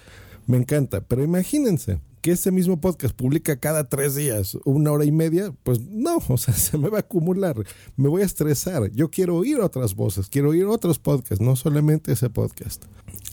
Me 0.47 0.57
encanta, 0.57 1.01
pero 1.01 1.23
imagínense, 1.23 1.99
que 2.27 2.31
ese 2.31 2.51
mismo 2.51 2.81
podcast 2.81 3.15
publica 3.15 3.57
cada 3.57 3.87
tres 3.87 4.15
días, 4.15 4.57
una 4.65 4.91
hora 4.91 5.05
y 5.05 5.11
media, 5.11 5.53
pues 5.63 5.79
no, 5.81 6.17
o 6.27 6.37
sea, 6.37 6.53
se 6.53 6.77
me 6.77 6.89
va 6.89 6.97
a 6.97 7.01
acumular, 7.01 7.55
me 7.95 8.09
voy 8.09 8.21
a 8.21 8.25
estresar. 8.25 8.91
Yo 8.91 9.09
quiero 9.09 9.35
oír 9.37 9.59
otras 9.59 9.95
voces, 9.95 10.27
quiero 10.27 10.49
oír 10.49 10.65
otros 10.65 10.99
podcasts, 10.99 11.39
no 11.39 11.55
solamente 11.55 12.11
ese 12.11 12.29
podcast. 12.29 12.83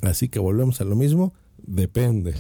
Así 0.07 0.29
que 0.29 0.39
volvemos 0.39 0.81
a 0.81 0.85
lo 0.85 0.97
mismo, 0.97 1.35
depende. 1.59 2.35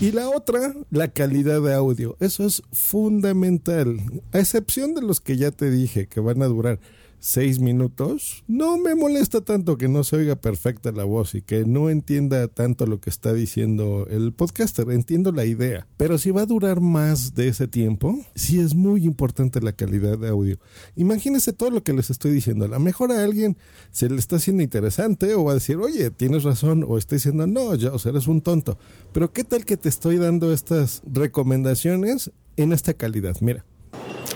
Y 0.00 0.10
la 0.10 0.28
otra, 0.28 0.74
la 0.90 1.08
calidad 1.08 1.62
de 1.62 1.74
audio. 1.74 2.16
Eso 2.20 2.44
es 2.44 2.62
fundamental. 2.72 4.00
A 4.32 4.38
excepción 4.38 4.94
de 4.94 5.02
los 5.02 5.20
que 5.20 5.36
ya 5.36 5.50
te 5.50 5.70
dije 5.70 6.06
que 6.08 6.20
van 6.20 6.42
a 6.42 6.46
durar 6.46 6.80
seis 7.24 7.58
minutos, 7.58 8.44
no 8.46 8.76
me 8.76 8.94
molesta 8.94 9.40
tanto 9.40 9.78
que 9.78 9.88
no 9.88 10.04
se 10.04 10.16
oiga 10.16 10.36
perfecta 10.36 10.92
la 10.92 11.04
voz 11.04 11.34
y 11.34 11.40
que 11.40 11.64
no 11.64 11.88
entienda 11.88 12.48
tanto 12.48 12.84
lo 12.84 13.00
que 13.00 13.08
está 13.08 13.32
diciendo 13.32 14.06
el 14.10 14.34
podcaster. 14.34 14.90
Entiendo 14.90 15.32
la 15.32 15.46
idea, 15.46 15.86
pero 15.96 16.18
si 16.18 16.30
va 16.32 16.42
a 16.42 16.46
durar 16.46 16.82
más 16.82 17.34
de 17.34 17.48
ese 17.48 17.66
tiempo, 17.66 18.18
sí 18.34 18.60
es 18.60 18.74
muy 18.74 19.06
importante 19.06 19.62
la 19.62 19.72
calidad 19.72 20.18
de 20.18 20.28
audio. 20.28 20.58
Imagínense 20.96 21.54
todo 21.54 21.70
lo 21.70 21.82
que 21.82 21.94
les 21.94 22.10
estoy 22.10 22.30
diciendo. 22.30 22.66
A 22.66 22.68
lo 22.68 22.78
mejor 22.78 23.10
a 23.10 23.24
alguien 23.24 23.56
se 23.90 24.10
le 24.10 24.16
está 24.16 24.36
haciendo 24.36 24.62
interesante 24.62 25.34
o 25.34 25.44
va 25.44 25.52
a 25.52 25.54
decir, 25.54 25.78
oye, 25.78 26.10
tienes 26.10 26.42
razón, 26.42 26.84
o 26.86 26.98
está 26.98 27.16
diciendo, 27.16 27.46
no, 27.46 27.74
ya, 27.74 27.94
o 27.94 27.98
sea, 27.98 28.10
eres 28.10 28.26
un 28.26 28.42
tonto. 28.42 28.76
Pero 29.14 29.32
¿qué 29.32 29.44
tal 29.44 29.64
que 29.64 29.78
te 29.78 29.88
estoy 29.88 30.18
dando 30.18 30.52
estas 30.52 31.00
recomendaciones 31.10 32.32
en 32.58 32.74
esta 32.74 32.92
calidad? 32.92 33.36
Mira. 33.40 33.64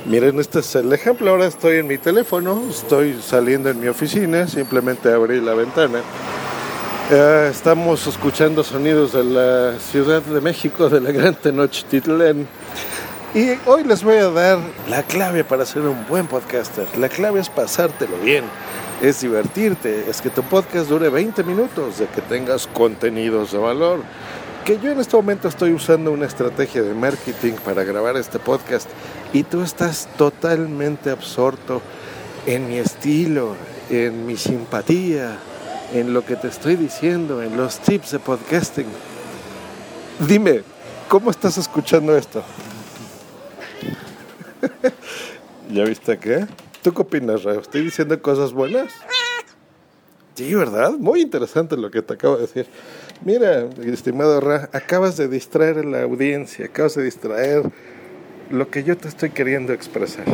Miren, 0.08 0.40
este 0.40 0.60
es 0.60 0.74
el 0.74 0.90
ejemplo. 0.90 1.30
Ahora 1.30 1.46
estoy 1.46 1.76
en 1.76 1.86
mi 1.86 1.98
teléfono, 1.98 2.62
estoy 2.70 3.20
saliendo 3.20 3.68
en 3.68 3.78
mi 3.78 3.88
oficina, 3.88 4.48
simplemente 4.48 5.12
abrí 5.12 5.38
la 5.38 5.52
ventana. 5.52 6.00
Eh, 7.10 7.48
estamos 7.50 8.06
escuchando 8.06 8.64
sonidos 8.64 9.12
de 9.12 9.22
la 9.22 9.78
Ciudad 9.78 10.22
de 10.22 10.40
México, 10.40 10.88
de 10.88 11.02
la 11.02 11.12
Gran 11.12 11.34
Tenochtitlán. 11.34 12.48
Y 13.34 13.50
hoy 13.66 13.84
les 13.84 14.02
voy 14.02 14.16
a 14.16 14.30
dar 14.30 14.58
la 14.88 15.02
clave 15.02 15.44
para 15.44 15.66
ser 15.66 15.82
un 15.82 16.06
buen 16.08 16.26
podcaster. 16.26 16.86
La 16.96 17.10
clave 17.10 17.40
es 17.40 17.50
pasártelo 17.50 18.16
bien, 18.24 18.44
es 19.02 19.20
divertirte, 19.20 20.08
es 20.08 20.22
que 20.22 20.30
tu 20.30 20.42
podcast 20.42 20.88
dure 20.88 21.10
20 21.10 21.44
minutos, 21.44 21.98
de 21.98 22.06
que 22.06 22.22
tengas 22.22 22.66
contenidos 22.66 23.52
de 23.52 23.58
valor 23.58 24.00
que 24.68 24.78
yo 24.78 24.90
en 24.90 25.00
este 25.00 25.16
momento 25.16 25.48
estoy 25.48 25.72
usando 25.72 26.12
una 26.12 26.26
estrategia 26.26 26.82
de 26.82 26.92
marketing 26.92 27.54
para 27.64 27.84
grabar 27.84 28.18
este 28.18 28.38
podcast 28.38 28.86
y 29.32 29.42
tú 29.42 29.62
estás 29.62 30.08
totalmente 30.16 31.10
absorto 31.10 31.82
en 32.46 32.68
mi 32.68 32.78
estilo, 32.78 33.54
en 33.90 34.26
mi 34.26 34.36
simpatía, 34.36 35.38
en 35.92 36.14
lo 36.14 36.24
que 36.24 36.36
te 36.36 36.48
estoy 36.48 36.76
diciendo, 36.76 37.42
en 37.42 37.56
los 37.56 37.78
tips 37.78 38.12
de 38.12 38.18
podcasting. 38.18 38.86
Dime, 40.26 40.62
¿cómo 41.08 41.30
estás 41.30 41.58
escuchando 41.58 42.16
esto? 42.16 42.42
¿Ya 45.72 45.84
viste 45.84 46.18
qué? 46.18 46.46
¿Tú 46.82 46.92
qué 46.92 47.02
opinas, 47.02 47.42
Rayo? 47.44 47.60
¿Estoy 47.60 47.84
diciendo 47.84 48.20
cosas 48.22 48.52
buenas? 48.52 48.92
Sí, 50.34 50.54
¿verdad? 50.54 50.92
Muy 50.92 51.20
interesante 51.20 51.76
lo 51.76 51.90
que 51.90 52.00
te 52.00 52.14
acabo 52.14 52.36
de 52.36 52.42
decir. 52.42 52.66
Mira, 53.24 53.68
estimado 53.84 54.40
Ra, 54.40 54.70
acabas 54.72 55.16
de 55.16 55.26
distraer 55.26 55.78
a 55.78 55.82
la 55.82 56.02
audiencia, 56.02 56.66
acabas 56.66 56.94
de 56.94 57.02
distraer 57.02 57.70
lo 58.50 58.70
que 58.70 58.84
yo 58.84 58.96
te 58.96 59.08
estoy 59.08 59.30
queriendo 59.30 59.72
expresar. 59.72 60.24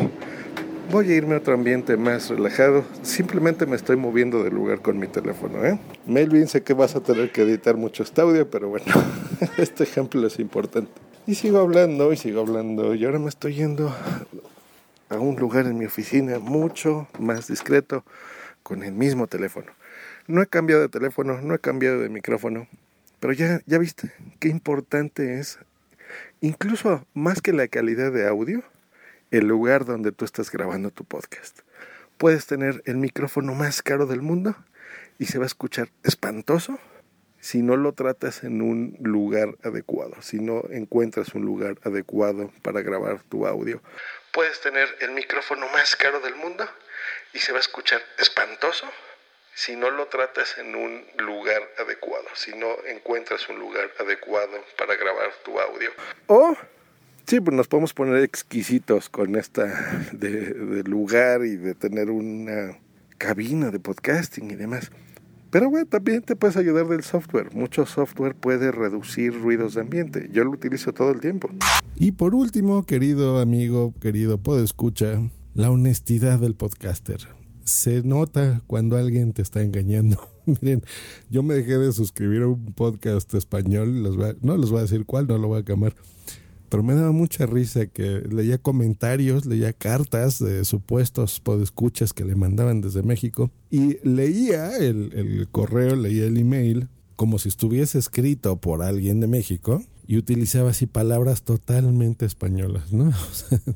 Voy 0.91 1.11
a 1.11 1.17
irme 1.17 1.35
a 1.35 1.39
otro 1.39 1.55
ambiente 1.55 1.97
más 1.97 2.31
relajado. 2.31 2.85
Simplemente 3.03 3.67
me 3.67 3.75
estoy 3.75 3.97
moviendo 3.97 4.45
de 4.45 4.51
lugar 4.51 4.81
con 4.81 4.99
mi 4.99 5.09
teléfono. 5.09 5.65
¿eh? 5.65 5.79
Melvin, 6.07 6.47
sé 6.47 6.63
que 6.63 6.75
vas 6.75 6.95
a 6.95 7.01
tener 7.01 7.33
que 7.33 7.43
editar 7.43 7.77
mucho 7.77 8.03
este 8.03 8.21
audio, 8.21 8.49
pero 8.49 8.69
bueno, 8.69 8.87
este 9.59 9.83
ejemplo 9.85 10.27
es 10.27 10.39
importante. 10.39 10.91
Y 11.27 11.35
sigo 11.35 11.59
hablando 11.59 12.13
y 12.13 12.17
sigo 12.17 12.41
hablando. 12.41 12.95
Y 12.95 13.05
ahora 13.05 13.19
me 13.19 13.29
estoy 13.29 13.55
yendo 13.55 13.95
a 15.09 15.19
un 15.19 15.37
lugar 15.37 15.67
en 15.67 15.79
mi 15.79 15.87
oficina 15.87 16.39
mucho 16.39 17.09
más 17.19 17.49
discreto 17.49 18.05
con 18.63 18.83
el 18.83 18.93
mismo 18.93 19.27
teléfono. 19.27 19.73
No 20.27 20.43
he 20.43 20.47
cambiado 20.47 20.83
de 20.83 20.89
teléfono, 20.89 21.41
no 21.41 21.55
he 21.55 21.59
cambiado 21.59 22.01
de 22.01 22.09
micrófono, 22.09 22.67
pero 23.21 23.33
ya, 23.33 23.61
ya 23.67 23.79
viste 23.79 24.13
qué 24.39 24.49
importante 24.49 25.39
es, 25.39 25.59
incluso 26.41 27.07
más 27.15 27.41
que 27.41 27.53
la 27.53 27.69
calidad 27.69 28.13
de 28.13 28.27
audio, 28.27 28.63
el 29.31 29.47
lugar 29.47 29.85
donde 29.85 30.13
tú 30.13 30.25
estás 30.25 30.51
grabando 30.51 30.91
tu 30.91 31.05
podcast. 31.05 31.61
Puedes 32.19 32.47
tener 32.47 32.83
el 32.85 32.97
micrófono 32.97 33.55
más 33.55 33.83
caro 33.83 34.07
del 34.07 34.23
mundo 34.23 34.57
y 35.19 35.27
se 35.27 35.39
va 35.39 35.45
a 35.45 35.47
escuchar 35.47 35.89
espantoso 36.03 36.79
si 37.41 37.61
no 37.61 37.77
lo 37.77 37.93
tratas 37.93 38.43
en 38.43 38.63
un 38.63 38.97
lugar 39.01 39.57
adecuado, 39.63 40.15
si 40.23 40.39
no 40.39 40.65
encuentras 40.71 41.35
un 41.35 41.45
lugar 41.45 41.77
adecuado 41.83 42.51
para 42.63 42.81
grabar 42.81 43.21
tu 43.29 43.47
audio. 43.47 43.83
Puedes 44.33 44.61
tener 44.61 44.89
el 45.01 45.11
micrófono 45.11 45.69
más 45.69 45.95
caro 45.95 46.21
del 46.21 46.37
mundo 46.37 46.67
y 47.35 47.41
se 47.41 47.53
va 47.53 47.59
a 47.59 47.61
escuchar 47.61 48.01
espantoso 48.19 48.87
si 49.55 49.77
no 49.77 49.91
lo 49.91 50.07
tratas 50.07 50.57
en 50.59 50.75
un 50.75 51.03
lugar 51.19 51.63
adecuado, 51.79 52.25
si 52.35 52.51
no 52.53 52.67
encuentras 52.89 53.49
un 53.49 53.59
lugar 53.59 53.89
adecuado 54.01 54.53
para 54.77 54.97
grabar 54.97 55.31
tu 55.45 55.59
audio. 55.59 55.91
O, 56.27 56.57
sí, 57.27 57.41
pues 57.41 57.57
nos 57.57 57.69
podemos 57.69 57.95
poner 57.95 58.23
exquisitos 58.23 59.09
con 59.09 59.37
esta 59.37 60.09
de, 60.13 60.83
lugar 60.85 61.45
y 61.45 61.57
de 61.57 61.75
tener 61.75 62.11
una 62.11 62.79
cabina 63.17 63.71
de 63.71 63.79
podcasting 63.79 64.51
y 64.51 64.57
demás. 64.57 64.91
Pero 65.51 65.71
bueno, 65.71 65.87
también 65.87 66.23
te 66.23 66.35
puedes 66.35 66.57
ayudar 66.57 66.89
del 66.89 67.05
software. 67.05 67.55
Mucho 67.55 67.87
software 67.87 68.35
puede 68.35 68.73
reducir 68.73 69.41
ruidos 69.41 69.75
de 69.75 69.83
ambiente. 69.83 70.29
Yo 70.33 70.43
lo 70.43 70.51
utilizo 70.51 70.93
todo 70.93 71.13
el 71.13 71.21
tiempo. 71.21 71.49
Y 71.95 72.11
por 72.11 72.35
último, 72.35 72.85
querido 72.85 73.39
amigo, 73.39 73.95
querido 74.03 74.41
escucha, 74.65 75.21
la 75.55 75.71
honestidad 75.71 76.41
del 76.41 76.57
podcaster 76.57 77.29
se 77.65 78.03
nota 78.03 78.63
cuando 78.67 78.97
alguien 78.97 79.33
te 79.33 79.43
está 79.43 79.63
engañando. 79.63 80.19
Miren, 80.47 80.83
yo 81.31 81.43
me 81.43 81.55
dejé 81.55 81.79
de 81.79 81.93
suscribir 81.93 82.43
a 82.43 82.49
un 82.49 82.73
podcast 82.75 83.33
español, 83.35 84.03
no 84.43 84.57
les 84.57 84.71
voy 84.71 84.79
a 84.79 84.83
decir 84.83 85.07
cuál, 85.07 85.27
no 85.27 85.39
lo 85.39 85.49
voy 85.49 85.61
a 85.61 85.65
cambiar, 85.65 85.95
pero 86.69 86.83
me 86.83 86.95
daba 86.95 87.13
mucha 87.13 87.47
risa 87.47 87.87
que 87.87 88.23
leía 88.31 88.59
comentarios, 88.59 89.47
leía 89.47 89.73
cartas 89.73 90.39
de 90.39 90.65
supuestos 90.65 91.41
podescuchas 91.41 92.13
que 92.13 92.25
le 92.25 92.35
mandaban 92.35 92.81
desde 92.81 93.03
México 93.03 93.51
y 93.71 93.99
leía 94.07 94.77
el, 94.77 95.13
el 95.15 95.49
correo, 95.51 95.97
leía 95.97 96.27
el 96.27 96.37
email 96.37 96.89
como 97.17 97.39
si 97.39 97.49
estuviese 97.49 97.99
escrito 97.99 98.57
por 98.57 98.83
alguien 98.83 99.21
de 99.21 99.29
México 99.29 99.83
y 100.07 100.19
utilizaba 100.19 100.71
así 100.71 100.87
palabras 100.87 101.43
totalmente 101.43 102.27
españolas, 102.27 102.93
¿no? 102.93 103.13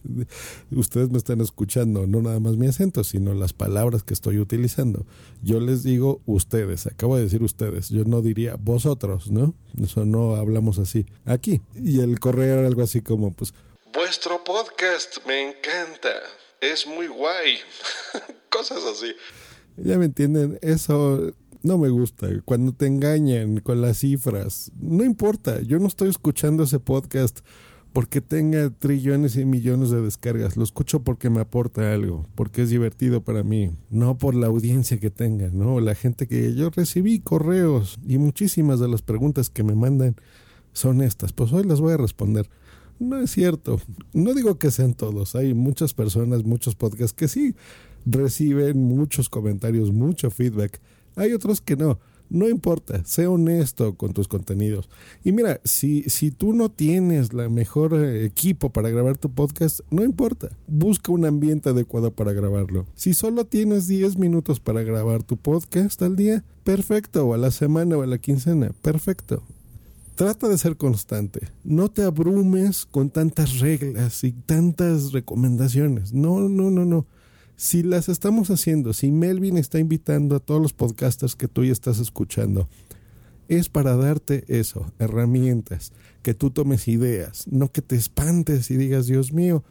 ustedes 0.70 1.10
me 1.10 1.18
están 1.18 1.40
escuchando, 1.40 2.06
no 2.06 2.20
nada 2.22 2.38
más 2.40 2.56
mi 2.56 2.66
acento, 2.66 3.04
sino 3.04 3.34
las 3.34 3.52
palabras 3.52 4.02
que 4.02 4.14
estoy 4.14 4.38
utilizando. 4.38 5.06
Yo 5.42 5.60
les 5.60 5.82
digo 5.82 6.20
ustedes, 6.26 6.86
acabo 6.86 7.16
de 7.16 7.24
decir 7.24 7.42
ustedes, 7.42 7.88
yo 7.88 8.04
no 8.04 8.20
diría 8.20 8.56
vosotros, 8.58 9.30
¿no? 9.30 9.54
Eso 9.82 10.04
no 10.04 10.36
hablamos 10.36 10.78
así 10.78 11.06
aquí. 11.24 11.62
Y 11.74 12.00
el 12.00 12.20
correo 12.20 12.58
era 12.58 12.66
algo 12.66 12.82
así 12.82 13.00
como, 13.00 13.32
pues, 13.32 13.54
vuestro 13.94 14.42
podcast 14.44 15.18
me 15.26 15.48
encanta, 15.48 16.12
es 16.60 16.86
muy 16.86 17.06
guay, 17.06 17.58
cosas 18.50 18.84
así. 18.84 19.14
Ya 19.76 19.96
me 19.96 20.06
entienden, 20.06 20.58
eso 20.60 21.32
no 21.62 21.78
me 21.78 21.88
gusta. 21.88 22.28
Cuando 22.44 22.72
te 22.72 22.86
engañan 22.86 23.60
con 23.60 23.80
las 23.80 23.98
cifras, 23.98 24.72
no 24.80 25.04
importa. 25.04 25.60
Yo 25.62 25.78
no 25.78 25.86
estoy 25.86 26.08
escuchando 26.08 26.64
ese 26.64 26.80
podcast 26.80 27.40
porque 27.92 28.20
tenga 28.20 28.70
trillones 28.70 29.36
y 29.36 29.44
millones 29.44 29.90
de 29.90 30.02
descargas. 30.02 30.56
Lo 30.56 30.64
escucho 30.64 31.02
porque 31.02 31.30
me 31.30 31.40
aporta 31.40 31.92
algo, 31.92 32.26
porque 32.34 32.62
es 32.62 32.70
divertido 32.70 33.22
para 33.22 33.42
mí, 33.42 33.72
no 33.90 34.18
por 34.18 34.34
la 34.34 34.46
audiencia 34.46 34.98
que 34.98 35.10
tenga, 35.10 35.48
¿no? 35.48 35.80
La 35.80 35.94
gente 35.94 36.26
que 36.26 36.54
yo 36.54 36.70
recibí 36.70 37.20
correos 37.20 37.98
y 38.06 38.18
muchísimas 38.18 38.78
de 38.80 38.88
las 38.88 39.02
preguntas 39.02 39.50
que 39.50 39.64
me 39.64 39.74
mandan 39.74 40.16
son 40.72 41.02
estas. 41.02 41.32
Pues 41.32 41.52
hoy 41.52 41.64
las 41.64 41.80
voy 41.80 41.94
a 41.94 41.96
responder. 41.96 42.48
No 43.00 43.18
es 43.18 43.30
cierto. 43.30 43.80
No 44.12 44.34
digo 44.34 44.58
que 44.58 44.70
sean 44.70 44.94
todos. 44.94 45.34
Hay 45.34 45.54
muchas 45.54 45.94
personas, 45.94 46.44
muchos 46.44 46.74
podcasts 46.74 47.14
que 47.14 47.28
sí 47.28 47.54
reciben 48.06 48.78
muchos 48.78 49.28
comentarios, 49.28 49.92
mucho 49.92 50.30
feedback 50.30 50.80
hay 51.18 51.32
otros 51.32 51.60
que 51.60 51.76
no. 51.76 51.98
No 52.30 52.46
importa, 52.46 53.02
sé 53.06 53.26
honesto 53.26 53.94
con 53.94 54.12
tus 54.12 54.28
contenidos. 54.28 54.90
Y 55.24 55.32
mira, 55.32 55.60
si, 55.64 56.02
si 56.04 56.30
tú 56.30 56.52
no 56.52 56.70
tienes 56.70 57.32
la 57.32 57.48
mejor 57.48 57.94
eh, 57.94 58.26
equipo 58.26 58.70
para 58.70 58.90
grabar 58.90 59.16
tu 59.16 59.30
podcast, 59.30 59.80
no 59.90 60.04
importa. 60.04 60.50
Busca 60.66 61.10
un 61.10 61.24
ambiente 61.24 61.70
adecuado 61.70 62.10
para 62.10 62.34
grabarlo. 62.34 62.84
Si 62.94 63.14
solo 63.14 63.46
tienes 63.46 63.86
10 63.86 64.18
minutos 64.18 64.60
para 64.60 64.82
grabar 64.82 65.22
tu 65.22 65.38
podcast 65.38 66.02
al 66.02 66.16
día, 66.16 66.44
perfecto. 66.64 67.26
O 67.26 67.32
a 67.32 67.38
la 67.38 67.50
semana 67.50 67.96
o 67.96 68.02
a 68.02 68.06
la 68.06 68.18
quincena, 68.18 68.72
perfecto. 68.82 69.42
Trata 70.14 70.48
de 70.48 70.58
ser 70.58 70.76
constante. 70.76 71.48
No 71.64 71.88
te 71.88 72.02
abrumes 72.02 72.84
con 72.84 73.08
tantas 73.08 73.60
reglas 73.60 74.22
y 74.24 74.32
tantas 74.32 75.12
recomendaciones. 75.12 76.12
No, 76.12 76.40
no, 76.40 76.70
no, 76.70 76.84
no 76.84 77.06
si 77.58 77.82
las 77.82 78.08
estamos 78.08 78.50
haciendo, 78.50 78.92
si 78.92 79.10
Melvin 79.10 79.58
está 79.58 79.80
invitando 79.80 80.36
a 80.36 80.38
todos 80.38 80.62
los 80.62 80.72
podcasters 80.72 81.34
que 81.34 81.48
tú 81.48 81.64
ya 81.64 81.72
estás 81.72 81.98
escuchando, 81.98 82.68
es 83.48 83.68
para 83.68 83.96
darte 83.96 84.44
eso, 84.46 84.92
herramientas, 85.00 85.92
que 86.22 86.34
tú 86.34 86.52
tomes 86.52 86.86
ideas, 86.86 87.48
no 87.50 87.72
que 87.72 87.82
te 87.82 87.96
espantes 87.96 88.70
y 88.70 88.76
digas, 88.76 89.08
Dios 89.08 89.32
mío, 89.32 89.64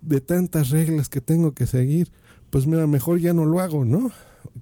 de 0.00 0.20
tantas 0.20 0.70
reglas 0.70 1.08
que 1.08 1.20
tengo 1.20 1.54
que 1.54 1.66
seguir, 1.66 2.12
pues 2.50 2.68
mira, 2.68 2.86
mejor 2.86 3.18
ya 3.18 3.34
no 3.34 3.44
lo 3.46 3.58
hago, 3.58 3.84
¿no? 3.84 4.12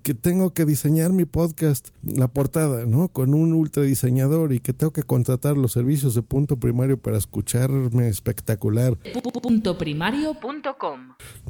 Que 0.02 0.14
tengo 0.14 0.52
que 0.52 0.64
diseñar 0.64 1.12
mi 1.12 1.24
podcast, 1.24 1.88
la 2.02 2.28
portada, 2.28 2.86
¿no? 2.86 3.08
Con 3.08 3.34
un 3.34 3.52
ultra 3.52 3.82
diseñador 3.82 4.52
y 4.52 4.60
que 4.60 4.72
tengo 4.72 4.92
que 4.92 5.02
contratar 5.02 5.56
los 5.56 5.72
servicios 5.72 6.14
de 6.14 6.22
punto 6.22 6.58
primario 6.58 6.98
para 6.98 7.18
escucharme 7.18 8.08
espectacular. 8.08 8.98
Puntoprimario.com 9.42 11.00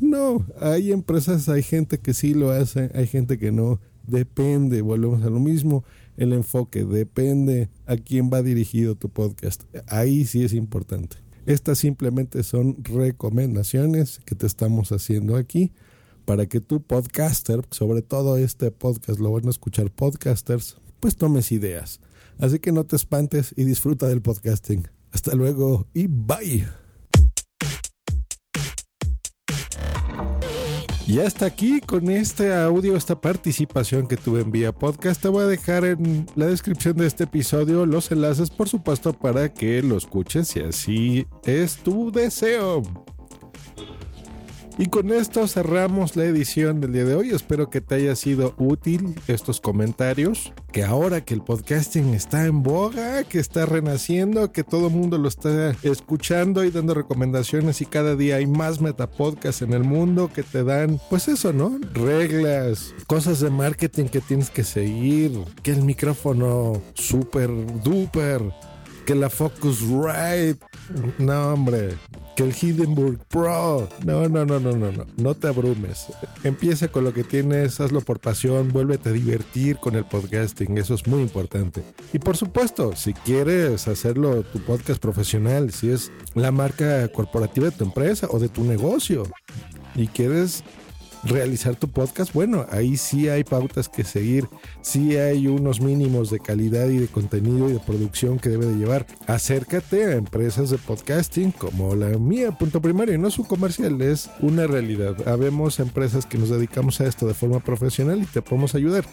No, 0.01 0.45
hay 0.61 0.93
empresas, 0.93 1.49
hay 1.49 1.63
gente 1.63 1.99
que 1.99 2.15
sí 2.15 2.35
lo 2.35 2.51
hace, 2.51 2.91
hay 2.95 3.07
gente 3.07 3.39
que 3.39 3.53
no. 3.53 3.81
Depende, 4.07 4.83
volvemos 4.83 5.23
a 5.23 5.31
lo 5.31 5.39
mismo, 5.39 5.85
el 6.17 6.33
enfoque, 6.33 6.85
depende 6.85 7.71
a 7.87 7.97
quién 7.97 8.31
va 8.33 8.43
dirigido 8.43 8.97
tu 8.97 9.09
podcast. 9.09 9.63
Ahí 9.87 10.25
sí 10.25 10.45
es 10.45 10.53
importante. 10.53 11.17
Estas 11.47 11.79
simplemente 11.79 12.43
son 12.43 12.85
recomendaciones 12.85 14.21
que 14.25 14.35
te 14.35 14.47
estamos 14.47 14.93
haciendo 14.93 15.37
aquí 15.37 15.73
para 16.25 16.47
que 16.47 16.61
tu 16.61 16.83
podcaster, 16.83 17.63
sobre 17.71 18.03
todo 18.03 18.37
este 18.37 18.71
podcast, 18.71 19.21
lo 19.21 19.33
van 19.33 19.47
a 19.47 19.51
escuchar 19.51 19.91
podcasters, 19.91 20.77
pues 21.01 21.17
tomes 21.17 21.53
ideas. 21.53 22.01
Así 22.39 22.59
que 22.59 22.73
no 22.73 22.85
te 22.85 22.97
espantes 22.97 23.55
y 23.57 23.65
disfruta 23.65 24.09
del 24.09 24.23
podcasting. 24.23 24.89
Hasta 25.13 25.35
luego 25.35 25.87
y 25.93 26.07
bye. 26.07 26.67
Y 31.07 31.19
hasta 31.19 31.47
aquí 31.47 31.81
con 31.81 32.11
este 32.11 32.55
audio, 32.55 32.97
esta 32.97 33.21
participación 33.21 34.07
que 34.07 34.17
tuve 34.17 34.41
en 34.41 34.53
Vía 34.53 34.73
Podcast. 34.73 35.21
Te 35.21 35.29
voy 35.29 35.43
a 35.43 35.47
dejar 35.47 35.85
en 35.85 36.27
la 36.37 36.47
descripción 36.47 36.97
de 36.97 37.07
este 37.07 37.25
episodio 37.25 37.85
los 37.85 38.11
enlaces, 38.13 38.51
por 38.51 38.69
supuesto, 38.69 39.13
para 39.13 39.53
que 39.53 39.83
lo 39.83 39.97
escuches 39.97 40.49
si 40.49 40.61
así 40.61 41.27
es 41.45 41.77
tu 41.77 42.13
deseo. 42.13 42.83
Y 44.79 44.87
con 44.87 45.13
esto 45.13 45.47
cerramos 45.47 46.17
la 46.17 46.25
edición 46.25 46.81
del 46.81 46.93
día 46.93 47.05
de 47.05 47.15
hoy. 47.15 47.31
Espero 47.31 47.69
que 47.69 47.81
te 47.81 47.97
haya 47.97 48.17
sido 48.17 48.55
útil 48.57 49.15
estos 49.29 49.61
comentarios. 49.61 50.53
Que 50.73 50.83
ahora 50.83 51.23
que 51.23 51.35
el 51.35 51.43
podcasting 51.43 52.15
está 52.15 52.47
en 52.47 52.63
boga, 52.63 53.25
que 53.25 53.39
está 53.39 53.67
renaciendo, 53.67 54.51
que 54.51 54.65
todo 54.65 54.87
el 54.87 54.95
mundo 54.95 55.19
lo 55.19 55.29
está 55.29 55.77
escuchando 55.83 56.65
y 56.65 56.71
dando 56.71 56.95
recomendaciones 56.95 57.83
y 57.83 57.87
cada 57.87 58.17
día 58.17 58.37
hay 58.37 58.47
más 58.47 58.81
metapodcasts 58.81 59.61
en 59.63 59.75
el 59.75 59.85
mundo 59.85 60.31
que 60.35 60.43
te 60.43 60.65
dan, 60.65 60.99
pues 61.11 61.29
eso, 61.29 61.53
¿no? 61.53 61.79
Reglas, 61.93 62.95
cosas 63.07 63.41
de 63.41 63.51
marketing 63.51 64.07
que 64.07 64.21
tienes 64.21 64.49
que 64.49 64.65
seguir, 64.65 65.33
que 65.63 65.73
el 65.73 65.83
micrófono 65.83 66.81
super 66.95 67.51
duper 67.83 68.43
que 69.05 69.15
la 69.15 69.31
Focusrite, 69.31 70.59
no 71.19 71.53
hombre, 71.53 71.97
que 72.37 72.45
el 72.45 72.55
Hindenburg 72.61 73.19
Pro, 73.29 73.89
no, 74.05 74.29
no, 74.29 74.45
no, 74.45 74.59
no, 74.59 74.73
no, 74.73 74.93
no, 74.93 75.07
no 75.17 75.35
te 75.35 75.49
abrumes. 75.49 76.07
Empieza 76.45 76.89
con 76.89 77.05
lo 77.05 77.13
que 77.13 77.25
tienes, 77.25 77.81
hazlo 77.81 78.01
por 78.01 78.21
pasión, 78.21 78.71
vuélvete 78.71 79.11
a 79.11 79.13
divertir 79.13 79.77
con 79.77 79.95
el 79.95 80.05
podcasting, 80.05 80.79
eso 80.79 80.95
es 80.95 81.07
muy 81.07 81.21
importante. 81.23 81.83
Y 82.13 82.19
por 82.19 82.37
supuesto, 82.37 82.95
si 82.97 83.13
quieres 83.13 83.89
hacerlo 83.89 84.43
tu 84.45 84.61
podcast 84.61 85.01
profesional, 85.01 85.73
si 85.73 85.91
es 85.91 86.11
la 86.35 86.51
marca 86.51 87.09
corporativa 87.09 87.67
de 87.67 87.77
tu 87.77 87.85
empresa 87.85 88.29
o 88.31 88.39
de 88.39 88.49
tu 88.49 88.65
negocio 88.65 89.25
y 89.95 90.07
quieres 90.07 90.65
realizar 91.25 91.77
tu 91.77 91.89
podcast, 91.89 92.33
bueno, 92.33 92.67
ahí 92.71 92.97
sí 92.97 93.29
hay 93.29 93.45
pautas 93.45 93.89
que 93.89 94.05
seguir, 94.05 94.49
sí 94.81 95.17
hay 95.17 95.47
unos 95.47 95.81
mínimos 95.81 96.31
de 96.31 96.41
calidad 96.41 96.89
y 96.89 96.99
de 96.99 97.09
contenido 97.09 97.69
y 97.69 97.75
de 97.75 97.81
producción 97.81 98.39
que 98.39 98.49
debe 98.49 98.67
de 98.67 98.77
llevar. 98.77 99.07
Acércate 99.27 100.05
a 100.05 100.13
empresas 100.13 100.71
de 100.71 100.79
podcasting 100.79 101.53
como 101.53 101.95
la 101.95 102.19
mía, 102.19 102.53
punto 102.53 102.81
primario, 102.81 103.19
no 103.19 103.29
es 103.29 103.39
un 103.39 103.45
comercial, 103.45 104.01
es 104.03 104.31
una 104.41 104.67
realidad. 104.67 105.29
Habemos 105.29 105.79
empresas 105.81 106.27
que 106.27 106.39
nos 106.39 106.49
dedicamos 106.49 107.01
a 107.01 107.07
esto 107.07 107.27
de 107.27 107.35
forma 107.35 107.61
profesional 107.61 108.23
y 108.23 108.27
te 108.27 108.43
podemos 108.43 108.75
ayudar. 108.75 109.05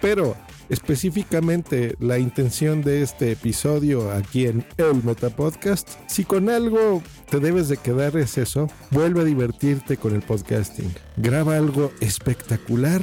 Pero 0.00 0.34
específicamente 0.70 1.94
la 1.98 2.18
intención 2.18 2.80
de 2.82 3.02
este 3.02 3.32
episodio 3.32 4.10
aquí 4.12 4.46
en 4.46 4.64
el 4.78 5.02
Meta 5.04 5.28
Podcast, 5.28 5.88
si 6.06 6.24
con 6.24 6.48
algo 6.48 7.02
te 7.28 7.38
debes 7.38 7.68
de 7.68 7.76
quedar 7.76 8.16
es 8.16 8.38
eso, 8.38 8.68
vuelve 8.90 9.20
a 9.20 9.24
divertirte 9.24 9.96
con 9.96 10.14
el 10.14 10.22
podcasting. 10.22 10.90
Graba 11.16 11.49
algo 11.50 11.92
espectacular, 12.00 13.00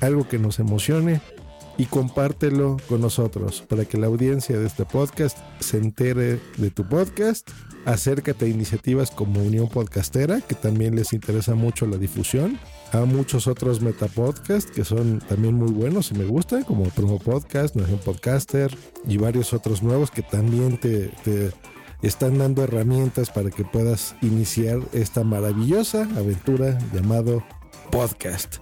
algo 0.00 0.28
que 0.28 0.38
nos 0.38 0.58
emocione 0.58 1.20
y 1.78 1.86
compártelo 1.86 2.78
con 2.88 3.00
nosotros 3.00 3.62
para 3.68 3.84
que 3.84 3.98
la 3.98 4.06
audiencia 4.06 4.58
de 4.58 4.66
este 4.66 4.84
podcast 4.84 5.38
se 5.60 5.78
entere 5.78 6.40
de 6.56 6.70
tu 6.70 6.88
podcast. 6.88 7.50
Acércate 7.84 8.46
a 8.46 8.48
iniciativas 8.48 9.10
como 9.10 9.42
Unión 9.42 9.68
Podcastera, 9.68 10.40
que 10.40 10.54
también 10.54 10.96
les 10.96 11.12
interesa 11.12 11.54
mucho 11.54 11.86
la 11.86 11.98
difusión. 11.98 12.58
A 12.92 13.04
muchos 13.04 13.46
otros 13.46 13.80
metapodcasts 13.80 14.70
que 14.70 14.84
son 14.84 15.20
también 15.20 15.54
muy 15.54 15.70
buenos 15.70 16.10
y 16.10 16.14
me 16.14 16.24
gustan, 16.24 16.64
como 16.64 16.84
Promo 16.84 17.18
Podcast, 17.18 17.76
Nación 17.76 18.00
Podcaster 18.04 18.76
y 19.06 19.18
varios 19.18 19.52
otros 19.52 19.82
nuevos 19.82 20.10
que 20.10 20.22
también 20.22 20.78
te, 20.78 21.08
te 21.24 21.52
están 22.02 22.38
dando 22.38 22.62
herramientas 22.62 23.30
para 23.30 23.50
que 23.50 23.64
puedas 23.64 24.14
iniciar 24.22 24.80
esta 24.92 25.24
maravillosa 25.24 26.08
aventura 26.16 26.78
llamado 26.92 27.42
podcast. 27.90 28.56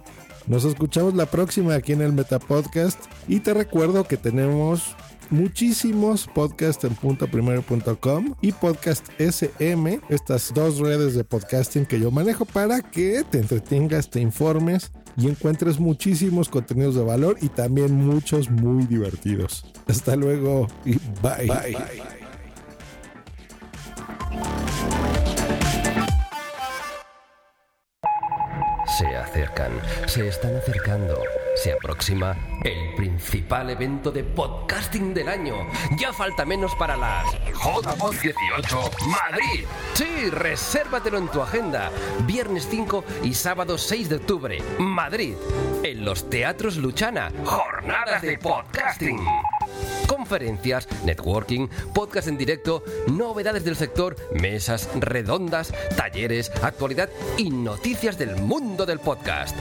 Nos 0.47 0.63
escuchamos 0.63 1.15
la 1.15 1.25
próxima 1.25 1.75
aquí 1.75 1.93
en 1.93 2.01
el 2.01 2.13
Metapodcast 2.13 2.99
y 3.27 3.39
te 3.39 3.53
recuerdo 3.53 4.03
que 4.03 4.17
tenemos 4.17 4.95
muchísimos 5.29 6.27
podcasts 6.27 6.83
en 6.83 6.93
puntoprimero.com 6.95 8.35
y 8.41 8.51
podcast 8.51 9.07
SM, 9.17 9.99
estas 10.09 10.53
dos 10.53 10.77
redes 10.79 11.15
de 11.15 11.23
podcasting 11.23 11.85
que 11.85 11.99
yo 11.99 12.11
manejo 12.11 12.45
para 12.45 12.81
que 12.81 13.23
te 13.29 13.39
entretengas, 13.39 14.09
te 14.09 14.21
informes 14.21 14.91
y 15.17 15.27
encuentres 15.27 15.79
muchísimos 15.79 16.49
contenidos 16.49 16.95
de 16.95 17.03
valor 17.03 17.37
y 17.41 17.49
también 17.49 17.95
muchos 17.95 18.49
muy 18.49 18.85
divertidos. 18.85 19.65
Hasta 19.87 20.15
luego 20.15 20.67
y 20.85 20.97
bye. 21.21 22.14
Se 30.07 30.27
están 30.29 30.55
acercando. 30.55 31.21
Se 31.55 31.73
aproxima 31.73 32.37
el 32.63 32.95
principal 32.95 33.69
evento 33.69 34.09
de 34.11 34.23
podcasting 34.23 35.13
del 35.13 35.27
año. 35.27 35.55
Ya 35.97 36.13
falta 36.13 36.45
menos 36.45 36.73
para 36.75 36.95
las 36.95 37.25
JPod 37.33 38.15
18 38.15 38.91
Madrid. 39.07 39.65
Sí, 39.93 40.29
resérvatelo 40.29 41.17
en 41.17 41.27
tu 41.27 41.41
agenda. 41.41 41.91
Viernes 42.25 42.67
5 42.69 43.03
y 43.23 43.33
sábado 43.33 43.77
6 43.77 44.09
de 44.09 44.15
octubre, 44.15 44.57
Madrid. 44.79 45.35
En 45.83 46.05
los 46.05 46.29
Teatros 46.29 46.77
Luchana, 46.77 47.31
jornadas 47.43 48.21
de 48.21 48.37
podcasting 48.37 49.19
conferencias, 50.07 50.87
networking, 51.03 51.67
podcast 51.93 52.27
en 52.27 52.37
directo, 52.37 52.83
novedades 53.07 53.63
del 53.63 53.75
sector, 53.75 54.15
mesas 54.33 54.89
redondas, 54.95 55.73
talleres, 55.95 56.51
actualidad 56.61 57.09
y 57.37 57.49
noticias 57.49 58.17
del 58.17 58.35
mundo 58.35 58.64
del 58.83 58.99
podcast. 58.99 59.55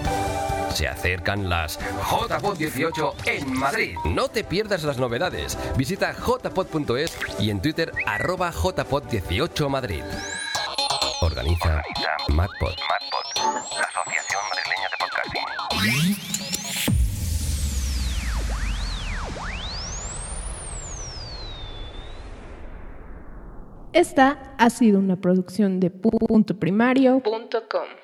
Se 0.74 0.88
acercan 0.88 1.48
las 1.48 1.79
JPod 1.79 2.57
18 2.57 3.14
en 3.27 3.53
Madrid. 3.53 3.96
No 4.07 4.29
te 4.29 4.42
pierdas 4.42 4.83
las 4.83 4.98
novedades. 4.98 5.57
Visita 5.77 6.12
jpod.es 6.12 7.16
y 7.38 7.50
en 7.50 7.62
Twitter 7.62 7.92
arroba 8.07 8.50
jpod18 8.50 9.68
Madrid. 9.68 10.03
Organiza, 11.20 11.81
MadPod. 12.29 12.74
la 13.37 13.87
Asociación 13.87 14.42
Madrileña 14.50 14.88
de 14.90 14.96
Podcasting. 14.98 16.35
Esta 23.92 24.57
ha 24.59 24.70
sido 24.70 24.98
una 24.98 25.14
producción 25.20 25.79
de 25.79 25.90
punto 25.90 26.59
primario.com. 26.59 28.04